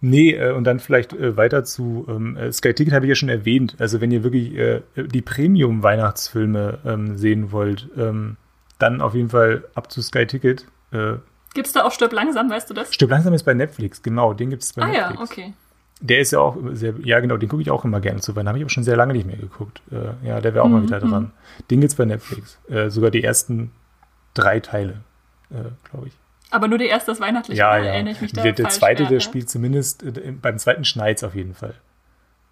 Nee, 0.00 0.32
äh, 0.32 0.52
und 0.52 0.64
dann 0.64 0.80
vielleicht 0.80 1.14
äh, 1.14 1.36
weiter 1.38 1.64
zu 1.64 2.04
ähm, 2.10 2.36
äh, 2.36 2.52
Sky 2.52 2.74
Ticket 2.74 2.92
habe 2.92 3.06
ich 3.06 3.08
ja 3.08 3.14
schon 3.14 3.30
erwähnt. 3.30 3.76
Also 3.78 4.02
wenn 4.02 4.10
ihr 4.10 4.22
wirklich 4.22 4.54
äh, 4.54 4.82
die 4.96 5.22
Premium-Weihnachtsfilme 5.22 6.78
ähm, 6.84 7.16
sehen 7.16 7.52
wollt, 7.52 7.88
ähm, 7.96 8.36
dann 8.78 9.00
auf 9.00 9.14
jeden 9.14 9.30
Fall 9.30 9.64
ab 9.74 9.90
zu 9.90 10.02
Sky 10.02 10.26
Ticket. 10.26 10.66
Äh, 10.92 11.14
Gibt's 11.54 11.72
da 11.72 11.84
auch 11.84 11.92
Stirb 11.92 12.12
langsam, 12.12 12.50
weißt 12.50 12.68
du 12.68 12.74
das? 12.74 12.92
Stirb 12.92 13.10
langsam 13.10 13.32
ist 13.32 13.44
bei 13.44 13.54
Netflix, 13.54 14.02
genau, 14.02 14.34
den 14.34 14.50
gibt 14.50 14.62
es 14.64 14.72
bei 14.72 14.82
ah 14.82 14.86
Netflix. 14.88 15.18
ja, 15.18 15.22
okay. 15.24 15.52
Der 16.06 16.18
ist 16.18 16.32
ja 16.32 16.38
auch 16.40 16.56
sehr, 16.72 16.94
ja 17.02 17.18
genau, 17.20 17.38
den 17.38 17.48
gucke 17.48 17.62
ich 17.62 17.70
auch 17.70 17.84
immer 17.86 17.98
gerne 18.00 18.20
zu 18.20 18.36
Weihnachten. 18.36 18.48
Habe 18.48 18.58
ich 18.58 18.64
aber 18.64 18.70
schon 18.70 18.84
sehr 18.84 18.96
lange 18.96 19.14
nicht 19.14 19.26
mehr 19.26 19.36
geguckt. 19.38 19.80
Äh, 19.90 20.26
ja, 20.28 20.40
der 20.40 20.52
wäre 20.52 20.62
auch 20.62 20.68
mal 20.68 20.80
Mhm, 20.80 20.86
wieder 20.86 21.00
dran. 21.00 21.30
Den 21.70 21.80
gibt's 21.80 21.94
bei 21.94 22.04
Netflix. 22.04 22.58
Äh, 22.68 22.90
sogar 22.90 23.10
die 23.10 23.24
ersten 23.24 23.70
drei 24.34 24.60
Teile, 24.60 25.00
äh, 25.50 25.70
glaube 25.90 26.08
ich. 26.08 26.12
Aber 26.50 26.68
nur 26.68 26.76
der 26.76 26.88
erste 26.88 27.10
ist 27.12 27.20
weihnachtlich, 27.20 27.56
Ja, 27.56 27.70
oder? 27.70 27.84
ja. 27.84 27.92
Erinnere 27.94 28.12
ich 28.12 28.20
mich 28.20 28.32
da 28.34 28.42
der, 28.42 28.52
der 28.52 28.68
zweite, 28.68 29.04
ja, 29.04 29.08
der 29.08 29.20
spielt 29.20 29.48
zumindest 29.48 30.02
äh, 30.02 30.10
im- 30.20 30.40
beim 30.40 30.58
zweiten 30.58 30.84
Schneit's 30.84 31.24
auf 31.24 31.34
jeden 31.34 31.54
Fall. 31.54 31.74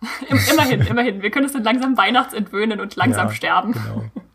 Im, 0.31 0.39
immerhin, 0.51 0.81
immerhin. 0.81 1.23
Wir 1.23 1.31
können 1.31 1.47
es 1.47 1.53
dann 1.53 1.63
langsam 1.63 1.97
weihnachtsentwöhnen 1.97 2.81
und 2.81 2.97
langsam 2.97 3.29
Ja, 3.29 3.35
sterben. 3.35 3.73
Genau. 3.73 4.05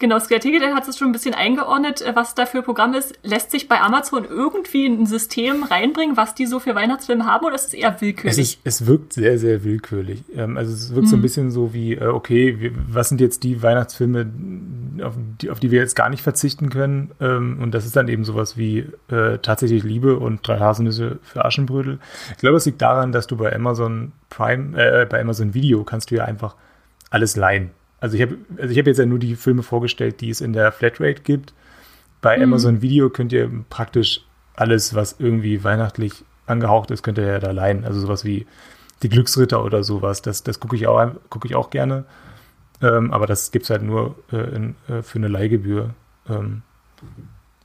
Genau, 0.00 0.18
Sky 0.18 0.38
der 0.40 0.74
hat 0.74 0.88
es 0.88 0.98
schon 0.98 1.08
ein 1.08 1.12
bisschen 1.12 1.34
eingeordnet, 1.34 2.02
äh, 2.02 2.16
was 2.16 2.34
da 2.34 2.44
für 2.44 2.62
Programm 2.62 2.94
ist. 2.94 3.16
Lässt 3.22 3.52
sich 3.52 3.68
bei 3.68 3.80
Amazon 3.80 4.24
irgendwie 4.24 4.86
ein 4.86 5.06
System 5.06 5.62
reinbringen, 5.62 6.16
was 6.16 6.34
die 6.34 6.46
so 6.46 6.58
für 6.58 6.74
Weihnachtsfilme 6.74 7.24
haben, 7.24 7.46
oder 7.46 7.54
ist 7.54 7.68
es 7.68 7.74
eher 7.74 8.00
willkürlich? 8.00 8.32
Es, 8.38 8.38
ist, 8.38 8.58
es 8.64 8.86
wirkt 8.86 9.12
sehr, 9.12 9.38
sehr 9.38 9.62
willkürlich. 9.62 10.24
Ähm, 10.34 10.56
also 10.56 10.72
es 10.72 10.92
wirkt 10.94 11.08
so 11.08 11.16
Mhm. 11.16 11.20
ein 11.20 11.22
bisschen 11.22 11.50
so 11.52 11.72
wie, 11.72 11.94
äh, 11.94 12.06
okay, 12.06 12.72
was 12.88 13.10
sind 13.10 13.20
jetzt 13.20 13.44
die 13.44 13.62
Weihnachtsfilme, 13.62 14.26
auf 15.04 15.14
die, 15.40 15.50
auf 15.50 15.60
die 15.60 15.70
wir 15.70 15.80
jetzt 15.80 15.94
gar 15.94 16.08
nicht 16.08 16.22
verzichten 16.22 16.68
können? 16.70 17.12
Ähm, 17.20 17.58
und 17.62 17.72
das 17.72 17.86
ist 17.86 17.94
dann 17.94 18.08
eben 18.08 18.24
sowas 18.24 18.56
wie 18.56 18.86
äh, 19.08 19.38
tatsächlich 19.38 19.84
Liebe 19.84 20.18
und 20.18 20.46
drei 20.46 20.58
Haselnüsse 20.58 21.18
für 21.22 21.44
Aschenbrödel. 21.44 22.00
Ich 22.32 22.38
glaube, 22.38 22.56
es 22.56 22.66
liegt 22.66 22.82
daran, 22.82 23.12
dass 23.12 23.28
du 23.28 23.36
bei 23.36 23.54
Amazon 23.54 24.10
Prime, 24.30 24.76
äh, 24.76 25.06
bei 25.06 25.20
Amazon 25.20 25.54
Video 25.54 25.84
kannst 25.84 26.10
du 26.10 26.16
ja 26.16 26.24
einfach 26.24 26.56
alles 27.10 27.36
leihen. 27.36 27.70
Also 28.00 28.16
ich 28.16 28.22
habe 28.22 28.38
also 28.56 28.72
ich 28.72 28.78
hab 28.78 28.86
jetzt 28.86 28.98
ja 28.98 29.06
nur 29.06 29.18
die 29.18 29.36
Filme 29.36 29.62
vorgestellt, 29.62 30.20
die 30.20 30.30
es 30.30 30.40
in 30.40 30.52
der 30.52 30.72
Flatrate 30.72 31.22
gibt. 31.22 31.52
Bei 32.22 32.36
Mhm. 32.36 32.44
Amazon 32.44 32.82
Video 32.82 33.10
könnt 33.10 33.32
ihr 33.32 33.50
praktisch 33.70 34.22
alles, 34.56 34.94
was 34.94 35.16
irgendwie 35.18 35.62
weihnachtlich 35.64 36.24
angehaucht 36.46 36.90
ist, 36.90 37.02
könnt 37.02 37.18
ihr 37.18 37.26
ja 37.26 37.38
da 37.38 37.50
leihen. 37.50 37.84
Also 37.84 38.00
sowas 38.00 38.24
wie 38.24 38.46
die 39.02 39.08
Glücksritter 39.08 39.64
oder 39.64 39.84
sowas. 39.84 40.20
Das, 40.22 40.42
das 40.42 40.60
gucke 40.60 40.76
ich, 40.76 40.86
auch- 40.86 41.12
guck 41.30 41.44
ich 41.44 41.54
auch 41.54 41.70
gerne. 41.70 42.04
Ähm, 42.82 43.12
aber 43.12 43.26
das 43.26 43.50
gibt 43.52 43.64
es 43.64 43.70
halt 43.70 43.82
nur 43.82 44.16
äh, 44.32 44.36
in, 44.54 44.74
äh, 44.88 45.02
für 45.02 45.18
eine 45.18 45.28
Leihgebühr. 45.28 45.90
Ähm, 46.28 46.62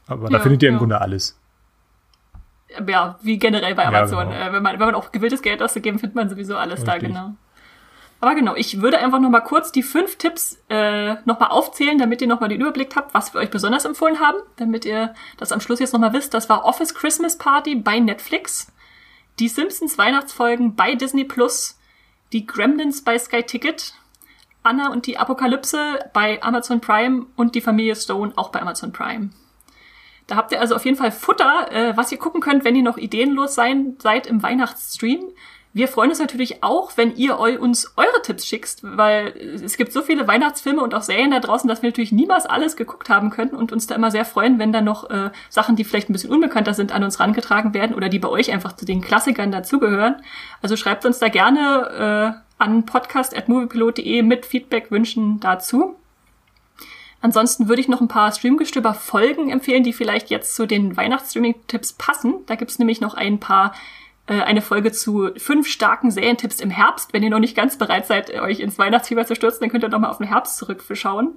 aber 0.07 0.29
da 0.29 0.37
Ja, 0.37 0.43
findet 0.43 0.63
ihr 0.63 0.69
im 0.69 0.75
ja. 0.75 0.79
Grunde 0.79 1.01
alles. 1.01 1.37
ja, 2.87 3.17
wie 3.21 3.37
generell 3.37 3.75
bei 3.75 3.83
Ja, 3.83 3.89
Amazon. 3.89 4.29
genau. 4.29 4.31
äh, 4.49 4.51
wenn, 4.53 4.63
man, 4.63 4.73
wenn 4.79 4.85
man 4.87 4.95
auch 4.95 5.11
gewilltes 5.11 5.41
Geld 5.41 5.61
auszugeben, 5.63 5.99
findet 5.99 6.15
man 6.15 6.29
sowieso 6.29 6.57
alles 6.57 6.83
da, 6.83 6.93
Richtig. 6.93 7.09
genau. 7.09 7.33
Aber 8.21 8.33
genau, 8.33 8.55
ich 8.55 8.81
würde 8.81 8.99
einfach 8.99 9.19
noch 9.19 9.29
mal 9.29 9.41
kurz 9.41 9.71
die 9.71 9.83
fünf 9.83 10.15
Tipps 10.15 10.57
äh, 10.69 11.15
noch 11.25 11.39
mal 11.39 11.47
aufzählen, 11.47 11.97
damit 11.97 12.21
ihr 12.21 12.27
noch 12.27 12.39
mal 12.39 12.47
den 12.47 12.61
Überblick 12.61 12.95
habt, 12.95 13.13
was 13.13 13.33
wir 13.33 13.41
euch 13.41 13.49
besonders 13.49 13.85
empfohlen 13.85 14.19
haben, 14.19 14.37
damit 14.55 14.85
ihr 14.85 15.13
das 15.37 15.51
am 15.51 15.59
Schluss 15.59 15.79
jetzt 15.79 15.93
noch 15.93 15.99
mal 15.99 16.13
wisst. 16.13 16.33
Das 16.33 16.49
war 16.49 16.65
Office 16.65 16.95
Christmas 16.95 17.37
Party 17.37 17.75
bei 17.75 17.99
Netflix, 17.99 18.71
die 19.39 19.49
Simpsons 19.49 19.97
Weihnachtsfolgen 19.97 20.75
bei 20.75 20.95
Disney 20.95 21.25
Plus, 21.25 21.77
die 22.31 22.47
Gremlins 22.47 23.03
bei 23.03 23.19
Sky 23.19 23.43
Ticket, 23.43 23.93
Anna 24.63 24.91
und 24.91 25.05
die 25.05 25.17
Apokalypse 25.17 25.99
bei 26.13 26.41
Amazon 26.41 26.81
Prime 26.81 27.27
und 27.35 27.53
die 27.53 27.61
Familie 27.61 27.95
Stone 27.95 28.33
auch 28.35 28.49
bei 28.49 28.61
Amazon 28.61 28.91
Prime. 28.91 29.29
Da 30.27 30.35
habt 30.35 30.51
ihr 30.51 30.59
also 30.59 30.75
auf 30.75 30.85
jeden 30.85 30.97
Fall 30.97 31.11
Futter, 31.11 31.71
äh, 31.71 31.95
was 31.95 32.11
ihr 32.11 32.17
gucken 32.17 32.41
könnt, 32.41 32.63
wenn 32.63 32.75
ihr 32.75 32.81
noch 32.81 32.97
ideenlos 32.97 33.53
sein, 33.53 33.95
seid 33.99 34.25
im 34.25 34.41
Weihnachtsstream. 34.41 35.31
Wir 35.75 35.89
freuen 35.89 36.09
uns 36.09 36.19
natürlich 36.19 36.63
auch, 36.63 36.93
wenn 36.95 37.17
ihr 37.17 37.37
eu 37.37 37.59
uns 37.59 37.91
eure 37.97 38.21
Tipps 38.23 38.47
schickt, 38.47 38.77
weil 38.81 39.35
es 39.61 39.75
gibt 39.75 39.91
so 39.91 40.01
viele 40.01 40.25
Weihnachtsfilme 40.25 40.81
und 40.81 40.95
auch 40.95 41.01
Serien 41.01 41.31
da 41.31 41.41
draußen, 41.41 41.67
dass 41.67 41.81
wir 41.81 41.89
natürlich 41.89 42.13
niemals 42.13 42.45
alles 42.45 42.77
geguckt 42.77 43.09
haben 43.09 43.29
können 43.29 43.51
und 43.51 43.73
uns 43.73 43.85
da 43.85 43.93
immer 43.95 44.09
sehr 44.09 44.23
freuen, 44.23 44.57
wenn 44.57 44.71
da 44.71 44.79
noch 44.79 45.09
äh, 45.09 45.31
Sachen, 45.49 45.75
die 45.75 45.83
vielleicht 45.83 46.09
ein 46.09 46.13
bisschen 46.13 46.31
unbekannter 46.31 46.73
sind, 46.73 46.93
an 46.93 47.03
uns 47.03 47.19
rangetragen 47.19 47.73
werden 47.73 47.93
oder 47.93 48.07
die 48.07 48.19
bei 48.19 48.29
euch 48.29 48.53
einfach 48.53 48.77
zu 48.77 48.85
den 48.85 49.01
Klassikern 49.01 49.51
dazugehören. 49.51 50.15
Also 50.61 50.77
schreibt 50.77 51.05
uns 51.05 51.19
da 51.19 51.27
gerne 51.27 52.39
äh, 52.39 52.63
an 52.63 52.85
podcast.moviepilot.de 52.85 54.21
mit 54.21 54.45
Feedback, 54.45 54.91
Wünschen 54.91 55.41
dazu. 55.41 55.97
Ansonsten 57.19 57.67
würde 57.67 57.81
ich 57.81 57.89
noch 57.89 57.99
ein 57.99 58.07
paar 58.07 58.31
Streamgestöber-Folgen 58.31 59.49
empfehlen, 59.49 59.83
die 59.83 59.91
vielleicht 59.91 60.29
jetzt 60.29 60.55
zu 60.55 60.67
den 60.67 60.95
Weihnachtsstreaming-Tipps 60.95 61.93
passen. 61.93 62.35
Da 62.45 62.55
gibt's 62.55 62.79
nämlich 62.79 63.01
noch 63.01 63.13
ein 63.13 63.41
paar, 63.41 63.73
eine 64.33 64.61
Folge 64.61 64.91
zu 64.91 65.29
fünf 65.37 65.67
starken 65.67 66.09
Serientipps 66.09 66.59
im 66.59 66.71
Herbst. 66.71 67.13
Wenn 67.13 67.21
ihr 67.21 67.29
noch 67.29 67.39
nicht 67.39 67.55
ganz 67.55 67.77
bereit 67.77 68.07
seid, 68.07 68.33
euch 68.33 68.59
ins 68.59 68.79
Weihnachtsfieber 68.79 69.25
zu 69.25 69.35
stürzen, 69.35 69.61
dann 69.61 69.69
könnt 69.69 69.83
ihr 69.83 69.89
noch 69.89 69.99
mal 69.99 70.09
auf 70.09 70.17
den 70.17 70.27
Herbst 70.27 70.57
zurückschauen. 70.57 71.35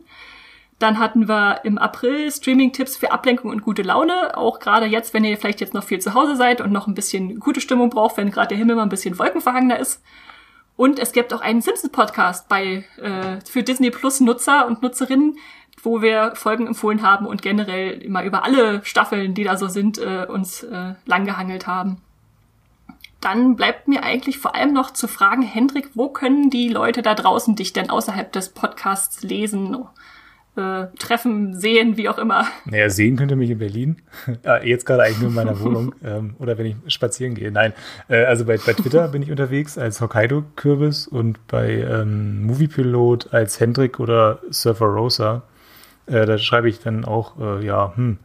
Dann 0.79 0.99
hatten 1.01 1.29
wir 1.29 1.61
im 1.65 1.77
April 1.77 2.31
Streaming-Tipps 2.31 2.97
für 2.97 3.11
Ablenkung 3.11 3.51
und 3.51 3.63
gute 3.63 3.83
Laune. 3.83 4.37
Auch 4.37 4.61
gerade 4.61 4.87
jetzt, 4.87 5.13
wenn 5.13 5.25
ihr 5.25 5.37
vielleicht 5.37 5.61
jetzt 5.61 5.75
noch 5.75 5.83
viel 5.83 5.99
zu 5.99 6.15
Hause 6.15 6.37
seid 6.37 6.61
und 6.61 6.73
noch 6.73 6.87
ein 6.87 6.95
bisschen 6.95 7.41
gute 7.41 7.61
Stimmung 7.61 7.91
braucht, 7.91 8.17
wenn 8.17 8.31
gerade 8.31 8.49
der 8.49 8.59
Himmel 8.59 8.77
mal 8.77 8.85
ein 8.85 8.89
bisschen 8.89 9.19
wolkenverhangener 9.19 9.79
ist. 9.79 10.03
Und 10.77 11.01
es 11.01 11.13
gibt 11.13 11.35
auch 11.35 11.41
einen 11.41 11.61
Simpsons-Podcast 11.61 12.49
bei 12.49 12.85
äh, 13.03 13.41
für 13.45 13.65
Disney 13.65 13.91
Plus 13.91 14.21
Nutzer 14.21 14.69
und 14.69 14.81
Nutzerinnen, 14.81 15.37
wo 15.83 16.01
wir 16.01 16.37
Folgen 16.37 16.69
empfohlen 16.69 17.03
haben 17.03 17.27
und 17.27 17.43
generell 17.43 18.01
immer 18.01 18.23
über 18.23 18.45
alle 18.45 18.85
Staffeln, 18.85 19.35
die 19.35 19.43
da 19.43 19.57
so 19.57 19.67
sind, 19.67 19.99
äh, 19.99 20.27
uns 20.29 20.63
äh, 20.63 20.95
langgehangelt 21.07 21.67
haben. 21.67 22.01
Dann 23.21 23.57
bleibt 23.57 23.89
mir 23.89 24.05
eigentlich 24.05 24.39
vor 24.39 24.55
allem 24.55 24.73
noch 24.73 24.93
zu 24.93 25.09
fragen, 25.09 25.43
Hendrik, 25.43 25.91
wo 25.95 26.09
können 26.09 26.51
die 26.51 26.69
Leute 26.69 27.03
da 27.03 27.15
draußen 27.15 27.57
dich 27.57 27.73
denn 27.73 27.91
außerhalb 27.91 28.31
des 28.31 28.51
Podcasts 28.51 29.23
lesen, 29.23 29.77
äh, 30.59 30.87
treffen, 30.99 31.59
sehen, 31.59 31.97
wie 31.97 32.09
auch 32.09 32.19
immer? 32.19 32.47
Naja, 32.65 32.91
sehen 32.91 33.17
könnt 33.17 33.31
ihr 33.31 33.37
mich 33.37 33.51
in 33.51 33.59
Berlin. 33.59 34.03
Äh, 34.45 34.69
Jetzt 34.69 34.87
gerade 34.87 35.03
eigentlich 35.03 35.21
nur 35.21 35.31
in 35.31 35.35
meiner 35.35 35.61
Wohnung 35.61 35.95
ähm, 36.05 36.37
oder 36.39 36.59
wenn 36.59 36.67
ich 36.67 36.77
spazieren 36.87 37.35
gehe. 37.35 37.51
Nein, 37.51 37.73
äh, 38.09 38.25
also 38.25 38.45
bei, 38.45 38.57
bei 38.59 38.73
Twitter 38.73 39.09
bin 39.09 39.23
ich 39.23 39.31
unterwegs 39.31 39.79
als 39.79 40.01
Hokkaido-Kürbis 40.01 41.09
und 41.09 41.45
bei 41.49 41.71
ähm, 41.71 42.45
Moviepilot 42.47 43.33
als 43.33 43.59
Hendrik 43.59 43.99
oder 43.99 44.41
Surfer 44.51 44.87
Rosa. 44.87 45.43
Äh, 46.07 46.25
da 46.25 46.39
schreibe 46.39 46.69
ich 46.69 46.81
dann 46.81 47.05
auch, 47.05 47.39
äh, 47.41 47.65
ja, 47.65 47.93
hm, 47.97 48.19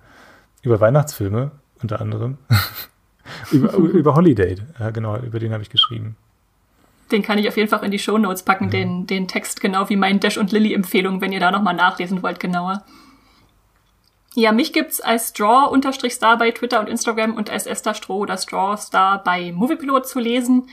über 0.62 0.79
Weihnachtsfilme 0.79 1.51
unter 1.82 1.99
anderem. 1.99 2.38
über, 3.53 3.73
über 3.77 4.15
Holiday, 4.15 4.57
ja, 4.79 4.89
genau, 4.89 5.17
über 5.17 5.39
den 5.39 5.53
habe 5.53 5.63
ich 5.63 5.69
geschrieben. 5.69 6.15
Den 7.11 7.21
kann 7.21 7.37
ich 7.37 7.47
auf 7.47 7.57
jeden 7.57 7.69
Fall 7.69 7.83
in 7.83 7.91
die 7.91 7.99
Shownotes 7.99 8.43
packen, 8.43 8.69
den, 8.69 9.05
den 9.05 9.27
Text, 9.27 9.61
genau 9.61 9.89
wie 9.89 9.95
mein 9.95 10.19
Dash 10.19 10.37
und 10.37 10.51
Lilly-Empfehlung, 10.51 11.21
wenn 11.21 11.31
ihr 11.31 11.39
da 11.39 11.51
nochmal 11.51 11.75
nachlesen 11.75 12.23
wollt, 12.23 12.39
genauer. 12.39 12.83
Ja, 14.35 14.51
mich 14.51 14.73
gibt's 14.73 14.99
als 14.99 15.29
Straw-Star 15.29 16.37
bei 16.37 16.51
Twitter 16.51 16.79
und 16.79 16.89
Instagram 16.89 17.35
und 17.35 17.51
als 17.51 17.67
Esther 17.67 17.93
Stroh 17.93 18.19
oder 18.19 18.37
Straw-Star 18.37 19.23
bei 19.23 19.51
Moviepilot 19.51 20.07
zu 20.07 20.19
lesen. 20.19 20.69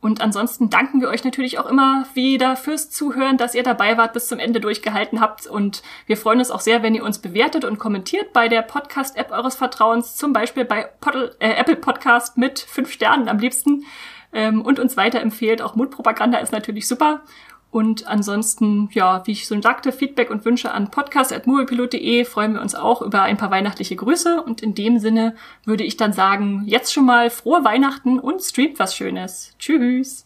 Und 0.00 0.22
ansonsten 0.22 0.70
danken 0.70 1.02
wir 1.02 1.08
euch 1.08 1.24
natürlich 1.24 1.58
auch 1.58 1.66
immer 1.66 2.06
wieder 2.14 2.56
fürs 2.56 2.90
Zuhören, 2.90 3.36
dass 3.36 3.54
ihr 3.54 3.62
dabei 3.62 3.98
wart, 3.98 4.14
bis 4.14 4.28
zum 4.28 4.38
Ende 4.38 4.58
durchgehalten 4.58 5.20
habt. 5.20 5.46
Und 5.46 5.82
wir 6.06 6.16
freuen 6.16 6.38
uns 6.38 6.50
auch 6.50 6.60
sehr, 6.60 6.82
wenn 6.82 6.94
ihr 6.94 7.04
uns 7.04 7.18
bewertet 7.18 7.66
und 7.66 7.78
kommentiert 7.78 8.32
bei 8.32 8.48
der 8.48 8.62
Podcast-App 8.62 9.30
eures 9.30 9.56
Vertrauens, 9.56 10.16
zum 10.16 10.32
Beispiel 10.32 10.64
bei 10.64 10.84
Pod 11.00 11.36
äh, 11.38 11.52
Apple 11.52 11.76
Podcast 11.76 12.38
mit 12.38 12.60
fünf 12.60 12.90
Sternen 12.92 13.28
am 13.28 13.38
liebsten 13.38 13.84
ähm, 14.32 14.62
und 14.62 14.78
uns 14.78 14.96
weiterempfehlt. 14.96 15.60
Auch 15.60 15.74
Mundpropaganda 15.74 16.38
ist 16.38 16.52
natürlich 16.52 16.88
super. 16.88 17.20
Und 17.70 18.08
ansonsten, 18.08 18.88
ja, 18.92 19.24
wie 19.26 19.32
ich 19.32 19.44
schon 19.44 19.62
sagte, 19.62 19.92
Feedback 19.92 20.30
und 20.30 20.44
Wünsche 20.44 20.72
an 20.72 20.90
podcast.moviepilot.de 20.90 22.24
freuen 22.24 22.54
wir 22.54 22.60
uns 22.60 22.74
auch 22.74 23.00
über 23.00 23.22
ein 23.22 23.36
paar 23.36 23.50
weihnachtliche 23.50 23.94
Grüße. 23.94 24.42
Und 24.42 24.60
in 24.62 24.74
dem 24.74 24.98
Sinne 24.98 25.36
würde 25.64 25.84
ich 25.84 25.96
dann 25.96 26.12
sagen, 26.12 26.64
jetzt 26.66 26.92
schon 26.92 27.06
mal 27.06 27.30
frohe 27.30 27.64
Weihnachten 27.64 28.18
und 28.18 28.40
streamt 28.40 28.78
was 28.78 28.96
Schönes. 28.96 29.54
Tschüss. 29.58 30.24